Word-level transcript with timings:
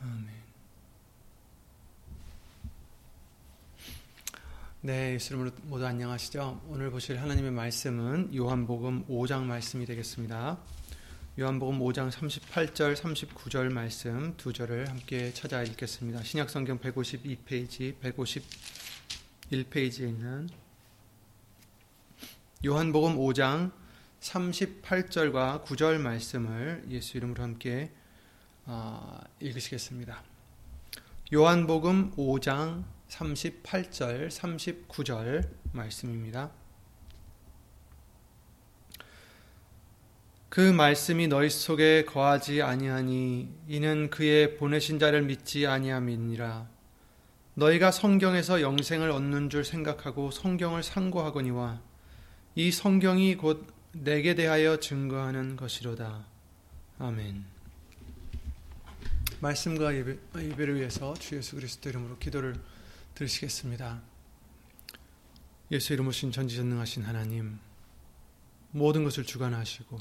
아멘. 0.00 0.26
네, 4.82 5.14
예수님으로 5.14 5.52
모두 5.64 5.86
안녕하시죠? 5.86 6.62
오늘 6.68 6.90
보실 6.90 7.20
하나님의 7.20 7.50
말씀은 7.50 8.34
요한복음 8.34 9.06
5장 9.08 9.44
말씀이 9.44 9.86
되겠습니다. 9.86 10.58
요한복음 11.38 11.80
5장 11.80 12.10
38절, 12.10 12.94
39절 12.94 13.72
말씀 13.72 14.34
두 14.36 14.52
절을 14.52 14.88
함께 14.88 15.32
찾아 15.32 15.62
읽겠습니다. 15.62 16.22
신약성경 16.22 16.78
152페이지, 16.80 17.98
151페이지에 19.50 20.08
있는 20.08 20.48
요한복음 22.64 23.16
5장 23.16 23.72
38절과 24.20 25.64
9절 25.64 25.98
말씀을 25.98 26.84
예수 26.90 27.16
이름으로 27.16 27.42
함께 27.42 27.90
어, 27.90 28.05
읽으시겠습니다. 29.40 30.22
요한복음 31.32 32.12
5장 32.16 32.84
38절, 33.08 34.28
39절 34.28 35.48
말씀입니다. 35.72 36.50
그 40.48 40.60
말씀이 40.60 41.28
너희 41.28 41.50
속에 41.50 42.04
거하지 42.04 42.62
아니하니 42.62 43.52
이는 43.68 44.08
그의 44.08 44.56
보내신 44.56 44.98
자를 44.98 45.22
믿지 45.22 45.66
아니함이니라. 45.66 46.66
너희가 47.54 47.90
성경에서 47.90 48.62
영생을 48.62 49.10
얻는 49.10 49.50
줄 49.50 49.64
생각하고 49.64 50.30
성경을 50.30 50.82
상고하거니와 50.82 51.80
이 52.54 52.70
성경이 52.70 53.36
곧 53.36 53.66
내게 53.92 54.34
대하여 54.34 54.78
증거하는 54.78 55.56
것이로다. 55.56 56.26
아멘. 56.98 57.55
말씀과 59.40 59.94
예배, 59.94 60.18
예배를 60.36 60.76
위해서 60.76 61.14
주 61.14 61.36
예수 61.36 61.56
그리스도 61.56 61.88
이름으로 61.88 62.18
기도를 62.18 62.54
드리시겠습니다. 63.14 64.00
예수 65.72 65.92
이름으로 65.92 66.12
신 66.12 66.32
전지전능하신 66.32 67.02
하나님, 67.02 67.58
모든 68.70 69.04
것을 69.04 69.24
주관하시고 69.24 69.98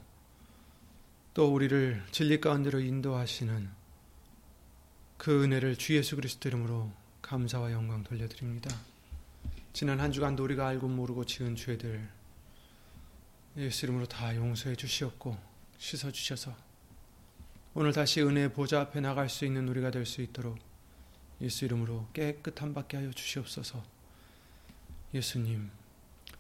또 1.34 1.54
우리를 1.54 2.04
진리 2.12 2.40
가운데로 2.40 2.80
인도하시는 2.80 3.70
그 5.18 5.44
은혜를 5.44 5.76
주 5.76 5.96
예수 5.96 6.16
그리스도 6.16 6.48
이름으로 6.48 6.92
감사와 7.22 7.72
영광 7.72 8.04
돌려드립니다. 8.04 8.74
지난 9.74 10.00
한 10.00 10.12
주간도 10.12 10.44
우리가 10.44 10.68
알고 10.68 10.88
모르고 10.88 11.26
지은 11.26 11.58
죄들 11.58 12.08
예수 13.58 13.86
이름으로 13.86 14.06
다 14.06 14.34
용서해 14.36 14.76
주시옵고 14.76 15.38
씻어 15.78 16.12
주셔서 16.12 16.56
오늘 17.78 17.92
다시 17.92 18.22
은혜의 18.22 18.54
보좌 18.54 18.80
앞에 18.80 19.02
나갈 19.02 19.28
수 19.28 19.44
있는 19.44 19.68
우리가 19.68 19.92
될 19.92 20.06
수 20.06 20.22
있도록 20.22 20.58
예수 21.42 21.66
이름으로 21.66 22.08
깨끗한 22.14 22.74
받게 22.74 22.96
하여 22.96 23.12
주시옵소서. 23.12 23.84
예수님, 25.14 25.70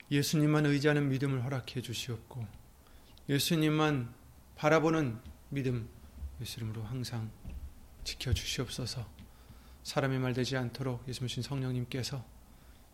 예수님만 0.09 0.65
의지하는 0.65 1.09
믿음을 1.09 1.43
허락해 1.43 1.81
주시옵고 1.81 2.47
예수님만 3.27 4.13
바라보는 4.55 5.19
믿음 5.49 5.89
예수 6.39 6.61
이름으로 6.61 6.83
항상 6.83 7.29
지켜 8.05 8.33
주시옵소서. 8.33 9.05
사람의 9.83 10.19
말 10.19 10.33
되지 10.33 10.55
않도록 10.55 11.05
예수님 11.05 11.43
성령님께서 11.43 12.23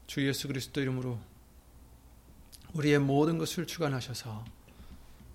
주 0.08 0.28
예수 0.28 0.48
그리스도 0.48 0.82
이름으로 0.82 1.20
우리의 2.74 2.98
모든 2.98 3.38
것을 3.38 3.68
주관하셔서 3.68 4.44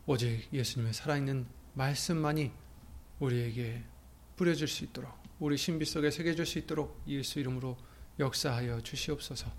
오직 0.06 0.49
예수님의 0.53 0.93
살아있는 0.93 1.47
말씀만이 1.75 2.66
우리에게 3.21 3.82
뿌려질 4.37 4.69
수 4.69 4.84
있도록 4.84 5.12
우리 5.38 5.56
신비 5.56 5.84
속에 5.84 6.10
새겨질 6.10 6.47
수 6.47 6.59
있도록 6.59 7.03
예수 7.09 7.41
이름으로 7.41 7.77
역사하여 8.19 8.81
주시옵소서. 8.81 9.53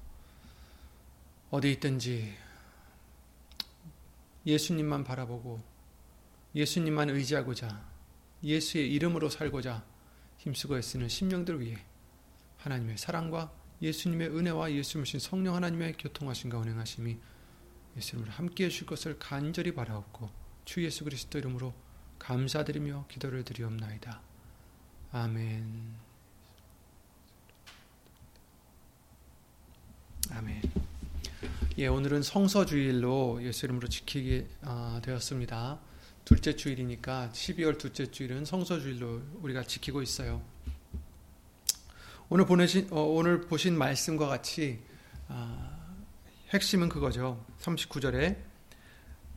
어디 1.49 1.71
있든지 1.73 2.35
예수님만 4.45 5.03
바라보고 5.03 5.61
예수님만 6.55 7.09
의지하고자 7.09 7.85
예수의 8.43 8.91
이름으로 8.93 9.29
살고자 9.29 9.85
힘쓰고 10.37 10.77
애쓰는 10.77 11.09
심령들 11.09 11.59
위해 11.61 11.77
하나님의 12.57 12.97
사랑과 12.97 13.51
예수님의 13.81 14.29
은혜와 14.29 14.71
예수님신 14.71 15.19
성령 15.19 15.55
하나님의 15.55 15.93
교통하심과 15.97 16.57
운행하심이 16.57 17.17
예수님을 17.97 18.29
함께 18.31 18.65
해 18.65 18.69
주실 18.69 18.87
것을 18.87 19.19
간절히 19.19 19.73
바라옵고 19.73 20.29
주 20.65 20.83
예수 20.83 21.03
그리스도 21.03 21.37
이름으로 21.37 21.73
감사드리며 22.19 23.05
기도를 23.09 23.43
드리옵나이다. 23.43 24.21
아멘. 25.11 25.95
아멘. 30.31 30.61
예, 31.77 31.87
오늘은 31.87 32.23
성서주일로 32.23 33.43
예수 33.43 33.65
이름으로 33.65 33.87
지키게 33.87 34.47
아, 34.63 34.99
되었습니다. 35.03 35.79
둘째 36.25 36.55
주일이니까 36.55 37.29
12월 37.33 37.77
둘째 37.77 38.09
주일은 38.11 38.45
성서주일로 38.45 39.21
우리가 39.41 39.63
지키고 39.63 40.01
있어요. 40.01 40.41
오늘 42.29 42.45
보내신 42.45 42.89
어, 42.91 43.01
오늘 43.01 43.41
보신 43.41 43.77
말씀과 43.77 44.27
같이 44.27 44.81
아, 45.29 45.77
핵심은 46.49 46.89
그거죠. 46.89 47.45
39절에 47.59 48.46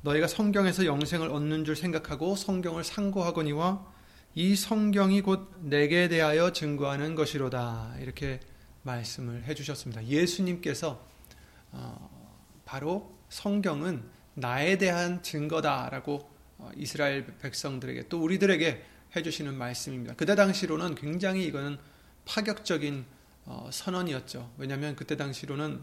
너희가 0.03 0.27
성경에서 0.27 0.87
영생을 0.87 1.28
얻는 1.28 1.65
줄 1.65 1.77
생각하고 1.77 2.34
성경을 2.37 2.84
상고하거니와 2.84 3.87
이 4.34 4.56
성경이 4.56 5.21
곧 5.22 5.50
내게 5.61 6.09
대하여 6.09 6.53
증거하는 6.53 7.15
것이로다. 7.15 7.97
이렇게 8.00 8.41
말씀을 8.83 9.44
해주셨습니다. 9.44 10.06
예수님께서 10.06 11.05
어, 11.72 12.60
바로 12.65 13.15
성경은 13.28 14.03
나에 14.34 14.78
대한 14.78 15.22
증거다라고 15.22 16.30
어, 16.59 16.71
이스라엘 16.77 17.27
백성들에게 17.39 18.09
또 18.09 18.22
우리들에게 18.22 18.84
해주시는 19.16 19.54
말씀입니다. 19.54 20.15
그때 20.15 20.34
당시로는 20.34 20.95
굉장히 20.95 21.45
이거는 21.45 21.78
파격적인 22.24 23.04
어, 23.45 23.69
선언이었죠. 23.72 24.53
왜냐하면 24.57 24.97
그때 24.97 25.16
당시로는 25.16 25.83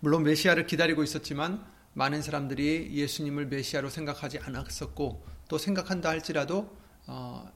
물론 0.00 0.22
메시아를 0.22 0.66
기다리고 0.66 1.02
있었지만 1.02 1.64
많은 1.98 2.22
사람들이 2.22 2.92
예수님을 2.92 3.46
메시아로 3.46 3.90
생각하지 3.90 4.38
않았었고 4.38 5.26
또 5.48 5.58
생각한다 5.58 6.08
할지라도 6.08 6.76
어, 7.08 7.52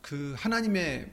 그 0.00 0.36
하나님의 0.38 1.10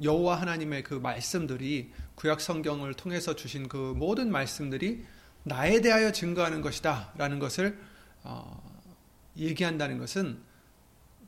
여호와 0.00 0.40
하나님의 0.40 0.84
그 0.84 0.94
말씀들이 0.94 1.90
구약 2.14 2.40
성경을 2.40 2.94
통해서 2.94 3.34
주신 3.34 3.66
그 3.66 3.94
모든 3.96 4.30
말씀들이 4.30 5.04
나에 5.42 5.80
대하여 5.80 6.12
증거하는 6.12 6.60
것이다라는 6.60 7.40
것을 7.40 7.76
어, 8.22 8.62
얘기한다는 9.36 9.98
것은 9.98 10.38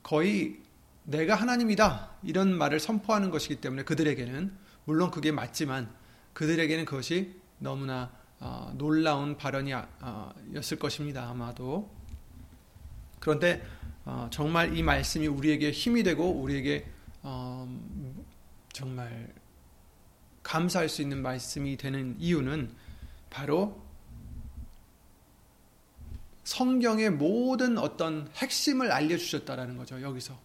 거의 0.04 0.60
내가 1.02 1.34
하나님이다 1.34 2.12
이런 2.22 2.56
말을 2.56 2.78
선포하는 2.78 3.30
것이기 3.30 3.56
때문에 3.56 3.82
그들에게는 3.82 4.56
물론 4.84 5.10
그게 5.10 5.32
맞지만 5.32 5.92
그들에게는 6.32 6.84
그것이 6.84 7.34
너무나 7.58 8.12
어, 8.40 8.72
놀라운 8.76 9.36
발언이었을 9.36 10.78
것입니다. 10.78 11.28
아마도. 11.28 11.90
그런데 13.20 13.64
어, 14.04 14.28
정말 14.30 14.76
이 14.76 14.82
말씀이 14.82 15.26
우리에게 15.26 15.70
힘이 15.70 16.02
되고 16.02 16.30
우리에게 16.30 16.86
어, 17.22 17.68
정말 18.72 19.32
감사할 20.42 20.88
수 20.88 21.02
있는 21.02 21.20
말씀이 21.20 21.76
되는 21.76 22.16
이유는 22.18 22.74
바로 23.28 23.82
성경의 26.44 27.10
모든 27.10 27.76
어떤 27.76 28.30
핵심을 28.36 28.90
알려주셨다라는 28.90 29.76
거죠. 29.76 30.00
여기서 30.00 30.38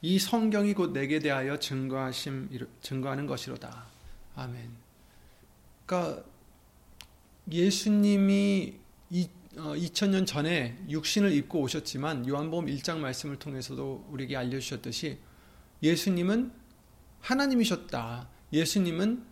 이 0.00 0.18
성경이 0.18 0.72
곧 0.72 0.92
내게 0.92 1.18
대하여 1.18 1.58
증거하심 1.58 2.48
증거하는 2.80 3.26
것이로다. 3.26 3.86
아멘. 4.36 4.70
그러니까 5.84 6.24
예수님이 7.50 8.74
2000년 9.52 10.22
어, 10.22 10.24
전에 10.24 10.78
육신을 10.88 11.32
입고 11.32 11.60
오셨지만 11.60 12.26
요한복음 12.26 12.66
1장 12.66 12.98
말씀을 12.98 13.38
통해서도 13.38 14.06
우리에게 14.10 14.36
알려주셨듯이 14.36 15.18
예수님은 15.82 16.52
하나님이셨다. 17.20 18.28
예수님은 18.52 19.24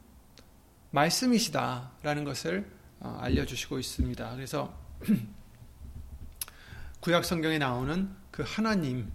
말씀이시다라는 0.90 2.24
것을 2.24 2.70
어, 3.00 3.18
알려주시고 3.20 3.78
있습니다. 3.78 4.34
그래서 4.34 4.78
구약 7.00 7.24
성경에 7.24 7.58
나오는 7.58 8.10
그 8.30 8.44
하나님, 8.46 9.10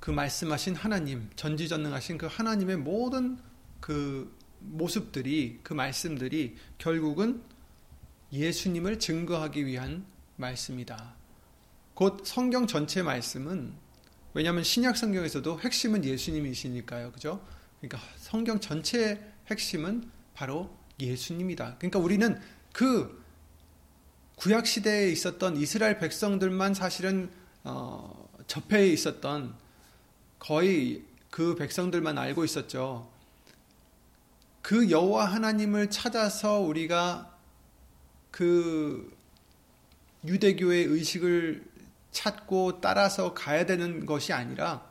그 0.00 0.10
말씀하신 0.10 0.74
하나님, 0.74 1.30
전지전능하신 1.36 2.18
그 2.18 2.26
하나님의 2.26 2.78
모든 2.78 3.38
그 3.80 4.36
모습들이, 4.58 5.60
그 5.62 5.74
말씀들이 5.74 6.56
결국은 6.78 7.42
예수님을 8.32 8.98
증거하기 8.98 9.66
위한 9.66 10.06
말씀이다. 10.36 11.14
곧 11.94 12.22
성경 12.24 12.66
전체 12.66 13.02
말씀은 13.02 13.74
왜냐하면 14.34 14.64
신약 14.64 14.96
성경에서도 14.96 15.60
핵심은 15.60 16.04
예수님이시니까요. 16.04 17.12
그죠? 17.12 17.44
그러니까 17.80 18.00
성경 18.16 18.60
전체의 18.60 19.20
핵심은 19.50 20.10
바로 20.34 20.74
예수님이다. 20.98 21.76
그러니까 21.78 21.98
우리는 21.98 22.40
그 22.72 23.22
구약 24.36 24.66
시대에 24.66 25.10
있었던 25.10 25.56
이스라엘 25.56 25.98
백성들만 25.98 26.74
사실은 26.74 27.30
어, 27.64 28.28
접해 28.46 28.88
있었던 28.88 29.54
거의 30.38 31.04
그 31.30 31.54
백성들만 31.54 32.18
알고 32.18 32.44
있었죠. 32.44 33.10
그 34.62 34.90
여호와 34.90 35.26
하나님을 35.26 35.90
찾아서 35.90 36.60
우리가 36.60 37.31
그 38.32 39.16
유대교의 40.24 40.84
의식을 40.86 41.64
찾고 42.10 42.80
따라서 42.80 43.34
가야 43.34 43.64
되는 43.66 44.04
것이 44.04 44.32
아니라 44.32 44.90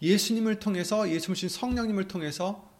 예수님을 0.00 0.58
통해서 0.58 1.10
예수님 1.10 1.48
성령님을 1.48 2.08
통해서 2.08 2.70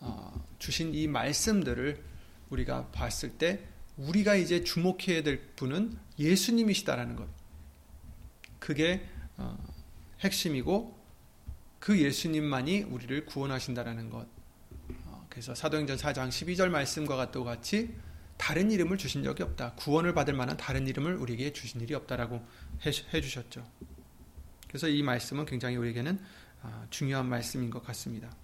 어, 0.00 0.44
주신 0.58 0.94
이 0.94 1.06
말씀들을 1.06 2.02
우리가 2.50 2.88
봤을 2.88 3.30
때 3.30 3.66
우리가 3.96 4.34
이제 4.34 4.64
주목해야 4.64 5.22
될 5.22 5.40
분은 5.56 5.96
예수님이시다라는 6.18 7.16
것. 7.16 7.28
그게 8.58 9.06
어, 9.36 9.58
핵심이고 10.20 10.98
그 11.78 12.00
예수님만이 12.00 12.82
우리를 12.82 13.26
구원하신다라는 13.26 14.10
것. 14.10 14.26
어, 15.06 15.26
그래서 15.28 15.54
사도행전 15.54 15.96
4장 15.96 16.28
12절 16.28 16.68
말씀과 16.68 17.16
같이 17.44 17.94
다른 18.40 18.70
이름을 18.70 18.96
주신 18.96 19.22
적이 19.22 19.42
없다. 19.42 19.74
구원을 19.74 20.14
받을 20.14 20.32
만한 20.32 20.56
다른 20.56 20.88
이름을 20.88 21.14
우리에게 21.16 21.52
주신 21.52 21.78
일이 21.82 21.92
없다라고 21.92 22.42
해 22.86 23.20
주셨죠. 23.20 23.70
그래서 24.66 24.88
이 24.88 25.02
말씀은 25.02 25.44
굉장히 25.44 25.76
우리에게는 25.76 26.18
아, 26.62 26.86
중요한 26.88 27.28
말씀인 27.28 27.68
것 27.68 27.84
같습니다. 27.84 28.34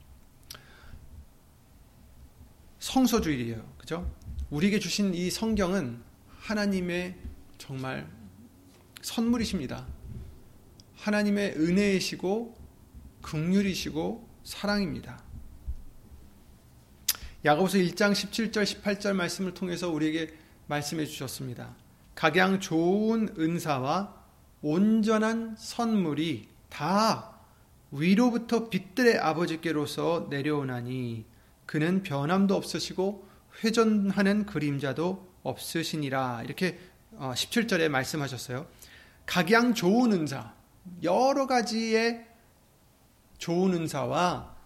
성소주일이에요. 2.78 3.74
그죠? 3.78 4.14
우리에게 4.50 4.80
주신 4.80 5.14
이 5.14 5.30
성경은 5.30 6.02
하나님의 6.40 7.16
정말 7.56 8.06
선물이십니다. 9.00 9.86
하나님의 10.96 11.54
은혜이시고 11.56 12.54
극률이시고 13.22 14.28
사랑입니다. 14.44 15.25
야고보서 17.46 17.78
1장 17.78 18.10
17절 18.10 18.64
18절 18.64 19.12
말씀을 19.12 19.54
통해서 19.54 19.88
우리에게 19.88 20.34
말씀해 20.66 21.06
주셨습니다. 21.06 21.76
각양 22.16 22.58
좋은 22.58 23.36
은사와 23.38 24.16
온전한 24.62 25.54
선물이 25.56 26.48
다 26.68 27.38
위로부터 27.92 28.68
빛들의 28.68 29.18
아버지께로서 29.18 30.26
내려오나니 30.28 31.24
그는 31.66 32.02
변함도 32.02 32.56
없으시고 32.56 33.28
회전하는 33.62 34.44
그림자도 34.44 35.24
없으시니라 35.44 36.42
이렇게 36.42 36.80
17절에 37.16 37.86
어, 37.86 37.88
말씀하셨어요. 37.90 38.66
각양 39.24 39.74
좋은 39.74 40.10
은사 40.10 40.52
여러 41.04 41.46
가지의 41.46 42.26
좋은 43.38 43.72
은사와 43.72 44.56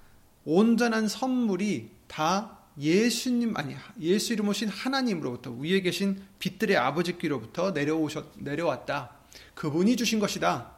온전한 0.46 1.08
선물이 1.08 1.90
다 2.06 2.59
예수님 2.78 3.56
아니 3.56 3.74
예수 4.00 4.32
이름 4.32 4.48
오신 4.48 4.68
하나님으로부터 4.68 5.50
위에 5.50 5.80
계신 5.80 6.22
빛들의 6.38 6.76
아버지께로부터 6.76 7.72
내려오셨 7.72 8.32
내려왔다. 8.38 9.16
그분이 9.54 9.96
주신 9.96 10.18
것이다. 10.18 10.72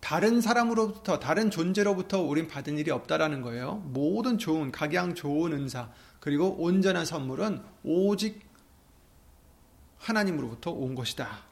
다른 0.00 0.40
사람으로부터 0.40 1.18
다른 1.18 1.50
존재로부터 1.50 2.22
우린 2.22 2.48
받은 2.48 2.78
일이 2.78 2.90
없다라는 2.90 3.42
거예요. 3.42 3.76
모든 3.86 4.38
좋은 4.38 4.72
각양 4.72 5.14
좋은 5.14 5.52
은사 5.52 5.90
그리고 6.20 6.56
온전한 6.58 7.04
선물은 7.04 7.62
오직 7.82 8.40
하나님으로부터 9.98 10.70
온 10.70 10.94
것이다. 10.94 11.44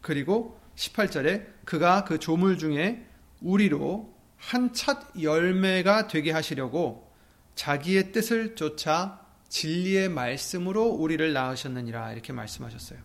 그리고 0.00 0.58
18절에 0.76 1.46
그가 1.64 2.04
그 2.04 2.18
조물 2.18 2.56
중에 2.56 3.06
우리로 3.42 4.14
한첫 4.38 5.20
열매가 5.20 6.08
되게 6.08 6.32
하시려고 6.32 7.09
자기의 7.54 8.12
뜻을 8.12 8.54
쫓아 8.56 9.26
진리의 9.48 10.08
말씀으로 10.08 10.84
우리를 10.86 11.32
낳으셨느니라 11.32 12.12
이렇게 12.12 12.32
말씀하셨어요. 12.32 12.98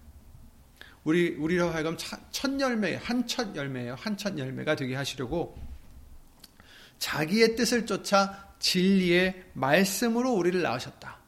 우리 1.04 1.36
우리로 1.36 1.70
하여금 1.70 1.98
첫 1.98 2.60
열매 2.60 2.96
한 2.96 3.28
첫 3.28 3.56
열매예요. 3.56 3.96
한 3.96 4.18
첫 4.18 4.38
열매가 4.38 4.76
되게 4.76 4.96
하시려고 4.96 5.58
자기의 7.00 7.56
뜻을 7.56 7.86
쫓아 7.86 8.54
진리의 8.60 9.46
말씀으로 9.54 10.32
우리를 10.34 10.62
낳으셨다. 10.62 11.20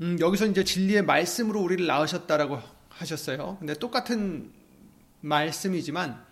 음, 0.00 0.16
여기서 0.20 0.46
이제 0.46 0.64
진리의 0.64 1.02
말씀으로 1.02 1.60
우리를 1.60 1.86
낳으셨다라고 1.86 2.60
하셨어요. 2.90 3.56
근데 3.58 3.74
똑같은 3.74 4.52
말씀이지만 5.20 6.24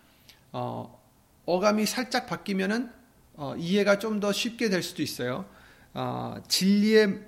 어, 0.52 1.02
어감이 1.44 1.86
살짝 1.86 2.26
바뀌면은 2.26 2.90
어, 3.36 3.54
이해가 3.56 3.98
좀 3.98 4.20
더 4.20 4.32
쉽게 4.32 4.68
될 4.70 4.82
수도 4.82 5.02
있어요. 5.02 5.44
어, 5.94 6.36
진리의 6.48 7.20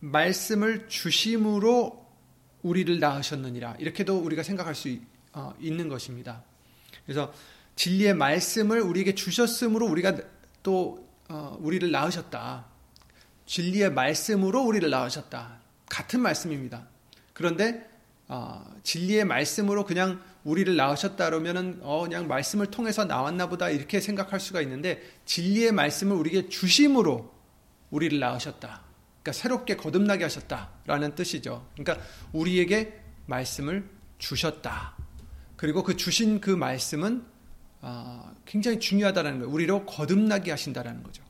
말씀을 0.00 0.88
주심으로 0.88 2.06
우리를 2.62 2.98
낳으셨느니라. 2.98 3.76
이렇게도 3.78 4.18
우리가 4.18 4.42
생각할 4.42 4.74
수 4.74 4.88
있, 4.88 5.00
어, 5.32 5.54
있는 5.60 5.88
것입니다. 5.88 6.42
그래서 7.04 7.32
진리의 7.76 8.14
말씀을 8.14 8.80
우리에게 8.80 9.14
주셨으므로 9.14 9.86
우리가 9.86 10.16
또 10.62 11.06
어, 11.28 11.56
우리를 11.60 11.90
낳으셨다. 11.90 12.66
진리의 13.46 13.92
말씀으로 13.92 14.62
우리를 14.62 14.88
낳으셨다. 14.88 15.58
같은 15.88 16.20
말씀입니다. 16.20 16.86
그런데 17.32 17.88
어, 18.28 18.64
진리의 18.82 19.24
말씀으로 19.24 19.84
그냥 19.84 20.20
우리를 20.46 20.76
낳으셨다 20.76 21.24
그러면은 21.24 21.80
어 21.82 22.02
그냥 22.04 22.28
말씀을 22.28 22.66
통해서 22.66 23.04
나왔나 23.04 23.48
보다 23.48 23.68
이렇게 23.68 24.00
생각할 24.00 24.38
수가 24.38 24.60
있는데 24.60 25.02
진리의 25.24 25.72
말씀을 25.72 26.16
우리에게 26.16 26.48
주심으로 26.48 27.34
우리를 27.90 28.16
낳으셨다. 28.20 28.82
그러니까 29.22 29.32
새롭게 29.32 29.74
거듭나게 29.74 30.22
하셨다라는 30.22 31.16
뜻이죠. 31.16 31.66
그러니까 31.74 32.06
우리에게 32.32 33.02
말씀을 33.26 33.90
주셨다. 34.18 34.94
그리고 35.56 35.82
그 35.82 35.96
주신 35.96 36.40
그 36.40 36.50
말씀은 36.50 37.24
어, 37.80 38.32
굉장히 38.44 38.78
중요하다는 38.78 39.40
거예요. 39.40 39.52
우리로 39.52 39.84
거듭나게 39.84 40.52
하신다라는 40.52 41.02
거죠. 41.02 41.24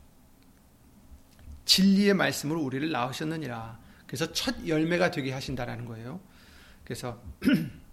진리의 1.65 2.13
말씀으로 2.13 2.61
우리를 2.61 2.91
낳으셨느니라. 2.91 3.79
그래서 4.05 4.31
첫 4.31 4.67
열매가 4.67 5.09
되게 5.09 5.31
하신다라는 5.31 5.85
거예요. 5.85 6.19
그래서 6.83 7.19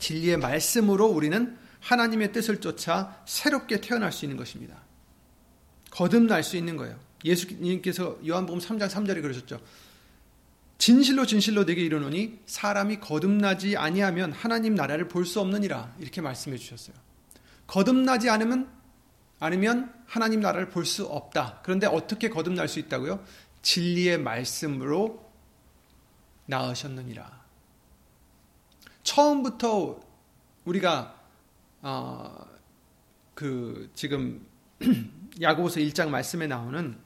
진리의 0.00 0.38
말씀으로 0.38 1.06
우리는 1.06 1.56
하나님의 1.80 2.32
뜻을 2.32 2.60
쫓아 2.60 3.22
새롭게 3.26 3.80
태어날 3.80 4.12
수 4.12 4.24
있는 4.24 4.36
것입니다. 4.36 4.82
거듭날 5.90 6.42
수 6.42 6.56
있는 6.56 6.76
거예요. 6.76 6.98
예수님께서 7.24 8.18
요한복음 8.26 8.60
3장 8.60 8.88
3절에 8.88 9.22
그러셨죠. 9.22 9.60
진실로 10.78 11.26
진실로 11.26 11.64
내게 11.64 11.82
이르노니 11.82 12.40
사람이 12.46 13.00
거듭나지 13.00 13.76
아니하면 13.76 14.32
하나님 14.32 14.74
나라를 14.74 15.08
볼 15.08 15.26
수 15.26 15.40
없느니라 15.40 15.94
이렇게 15.98 16.20
말씀해 16.20 16.56
주셨어요. 16.56 16.96
거듭나지 17.66 18.30
않으면 18.30 18.68
않으면 19.38 19.92
하나님 20.06 20.40
나라를 20.40 20.70
볼 20.70 20.84
수 20.84 21.06
없다. 21.06 21.60
그런데 21.62 21.86
어떻게 21.86 22.28
거듭날 22.30 22.68
수 22.68 22.78
있다고요? 22.78 23.24
진리의 23.62 24.18
말씀으로 24.18 25.30
나으셨느니라. 26.46 27.39
처음부터 29.14 30.00
우리가 30.64 31.16
어, 31.82 32.46
그 33.34 33.90
지금 33.94 34.46
야고보서 35.40 35.80
1장 35.80 36.10
말씀에 36.10 36.46
나오는 36.46 36.96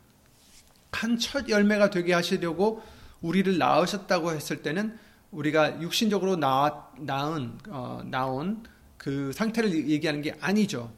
한 0.93 1.19
첫 1.19 1.49
열매가 1.49 1.91
되게 1.91 2.13
하시려고 2.13 2.83
우리를 3.21 3.57
낳으셨다고 3.59 4.33
했을 4.33 4.63
때는 4.63 4.99
우리가 5.31 5.81
육신적으로 5.81 6.37
나, 6.37 6.89
낳은 6.99 7.59
어, 7.69 8.03
나온 8.05 8.63
그 8.99 9.33
상태를 9.33 9.89
얘기하는 9.89 10.23
게 10.23 10.37
아니죠. 10.41 10.93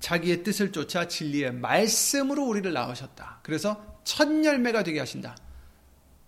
자기의 0.00 0.42
뜻을 0.42 0.72
쫓아 0.72 1.06
진리의 1.08 1.52
말씀으로 1.54 2.42
우리를 2.44 2.72
낳으셨다. 2.72 3.40
그래서 3.42 4.00
첫 4.02 4.28
열매가 4.44 4.82
되게 4.82 4.98
하신다. 4.98 5.36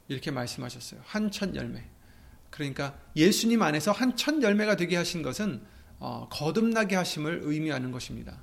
이렇게 0.08 0.30
말씀하셨어요. 0.30 1.00
한 1.04 1.30
첫 1.30 1.54
열매. 1.54 1.95
그러니까 2.50 2.94
예수님 3.16 3.62
안에서 3.62 3.92
한 3.92 4.16
첫 4.16 4.42
열매가 4.42 4.76
되게 4.76 4.96
하신 4.96 5.22
것은 5.22 5.62
어, 5.98 6.28
거듭나게 6.30 6.96
하심을 6.96 7.40
의미하는 7.44 7.90
것입니다. 7.90 8.38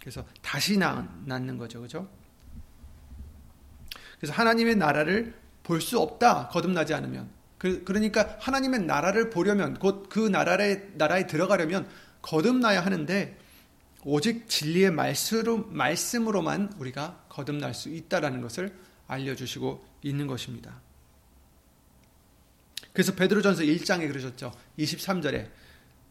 그래서 0.00 0.24
다시 0.40 0.76
낳는 0.78 1.58
거죠. 1.58 1.80
그죠? 1.80 2.08
그래서 4.18 4.32
하나님의 4.34 4.76
나라를 4.76 5.34
볼 5.62 5.80
수 5.80 5.98
없다. 6.00 6.48
거듭나지 6.48 6.92
않으면. 6.94 7.30
그, 7.58 7.84
러니까 7.86 8.36
하나님의 8.40 8.80
나라를 8.80 9.30
보려면 9.30 9.78
곧 9.78 10.08
그 10.08 10.18
나라에 10.28 10.88
나라에 10.94 11.26
들어가려면 11.28 11.88
거듭나야 12.20 12.84
하는데 12.84 13.38
오직 14.04 14.48
진리의 14.48 14.90
말씀으로, 14.90 15.66
말씀으로만 15.68 16.72
우리가 16.78 17.24
거듭날 17.28 17.74
수 17.74 17.88
있다라는 17.88 18.40
것을 18.40 18.74
알려 19.06 19.36
주시고 19.36 19.84
있는 20.02 20.26
것입니다. 20.26 20.80
그래서 22.92 23.14
베드로전서 23.14 23.62
1장에 23.62 24.08
그러셨죠. 24.08 24.52
23절에 24.78 25.48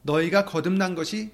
너희가 0.04 0.46
거듭난 0.46 0.96
것이 0.96 1.32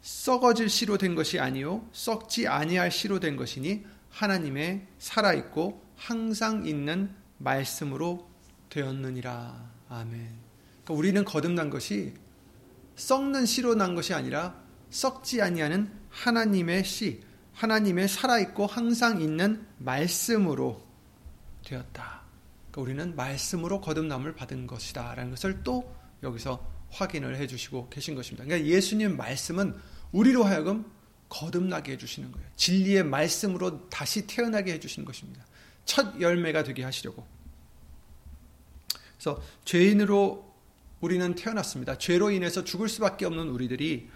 썩어질 0.00 0.68
씨로 0.68 0.98
된 0.98 1.14
것이 1.14 1.38
아니요 1.38 1.88
썩지 1.92 2.46
아니할 2.48 2.90
씨로 2.90 3.20
된 3.20 3.36
것이니 3.36 3.84
하나님의 4.10 4.86
살아 4.98 5.32
있고 5.34 5.84
항상 5.96 6.66
있는 6.66 7.14
말씀으로 7.38 8.28
되었느니라. 8.70 9.70
아멘. 9.88 10.10
그러니까 10.84 10.94
우리는 10.94 11.24
거듭난 11.24 11.70
것이 11.70 12.14
썩는 12.96 13.46
씨로 13.46 13.74
난 13.74 13.94
것이 13.94 14.14
아니라 14.14 14.60
썩지 14.90 15.40
아니하는 15.42 15.90
하나님의 16.10 16.84
씨, 16.84 17.22
하나님의 17.54 18.08
살아 18.08 18.38
있고 18.40 18.66
항상 18.66 19.20
있는 19.20 19.66
말씀으로 19.78 20.82
되었다. 21.64 22.17
우리는 22.78 23.16
말씀으로 23.16 23.80
거듭남을 23.80 24.34
받은 24.34 24.66
것이다. 24.66 25.14
라는 25.14 25.30
것을 25.30 25.62
또 25.64 25.94
여기서 26.22 26.64
확인을 26.90 27.36
해 27.36 27.46
주시고 27.46 27.88
계신 27.90 28.14
것입니다. 28.14 28.44
그러니까 28.44 28.68
예수님 28.68 29.16
말씀은 29.16 29.76
우리로 30.12 30.44
하여금 30.44 30.90
거듭나게 31.28 31.92
해 31.92 31.98
주시는 31.98 32.32
거예요. 32.32 32.48
진리의 32.56 33.04
말씀으로 33.04 33.88
다시 33.88 34.26
태어나게 34.26 34.72
해 34.72 34.80
주시는 34.80 35.04
것입니다. 35.04 35.44
첫 35.84 36.20
열매가 36.20 36.62
되게 36.62 36.84
하시려고. 36.84 37.26
그래서 39.18 39.42
죄인으로 39.64 40.48
우리는 41.00 41.34
태어났습니다. 41.34 41.98
죄로 41.98 42.30
인해서 42.30 42.64
죽을 42.64 42.88
수밖에 42.88 43.26
없는 43.26 43.48
우리들이 43.48 44.08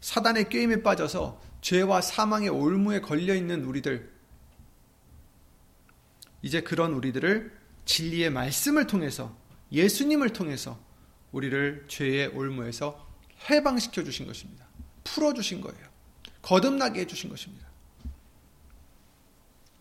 사단의 0.00 0.48
게임에 0.48 0.82
빠져서 0.82 1.40
죄와 1.60 2.00
사망의 2.00 2.48
올무에 2.48 3.00
걸려 3.00 3.34
있는 3.34 3.64
우리들 3.64 4.10
이제 6.42 6.62
그런 6.62 6.94
우리들을 6.94 7.59
진리의 7.90 8.30
말씀을 8.30 8.86
통해서 8.86 9.36
예수님을 9.72 10.32
통해서 10.32 10.78
우리를 11.32 11.86
죄의 11.88 12.28
올무에서 12.28 13.08
해방시켜 13.50 14.04
주신 14.04 14.26
것입니다. 14.28 14.64
풀어 15.02 15.34
주신 15.34 15.60
거예요. 15.60 15.80
거듭나게 16.40 17.00
해 17.00 17.06
주신 17.06 17.30
것입니다. 17.30 17.66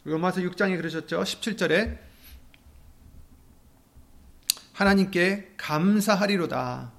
로마서 0.05 0.41
6장에 0.41 0.77
그러셨죠. 0.77 1.21
17절에 1.21 1.99
하나님께 4.73 5.53
감사하리로다. 5.57 6.91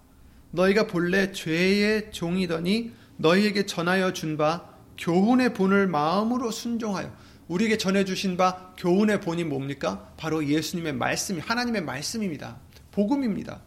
너희가 0.52 0.86
본래 0.86 1.32
죄의 1.32 2.12
종이더니 2.12 2.94
너희에게 3.16 3.66
전하여 3.66 4.12
준 4.12 4.36
바 4.36 4.70
교훈의 4.96 5.54
본을 5.54 5.88
마음으로 5.88 6.50
순종하여 6.50 7.16
우리에게 7.50 7.78
전해 7.78 8.04
주신 8.04 8.36
바 8.36 8.72
교훈의 8.78 9.20
본이 9.20 9.42
뭡니까? 9.42 10.14
바로 10.16 10.46
예수님의 10.46 10.92
말씀이 10.92 11.40
하나님의 11.40 11.82
말씀입니다. 11.82 12.60
복음입니다. 12.92 13.60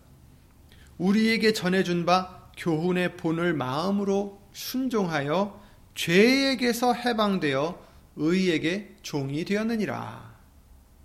우리에게 0.97 1.51
전해 1.51 1.83
준 1.83 2.05
바 2.05 2.49
교훈의 2.55 3.17
본을 3.17 3.53
마음으로 3.53 4.41
순종하여 4.53 5.61
죄에게서 5.95 6.93
해방되어 6.93 7.83
의에게 8.15 8.95
종이 9.01 9.43
되었느니라. 9.43 10.33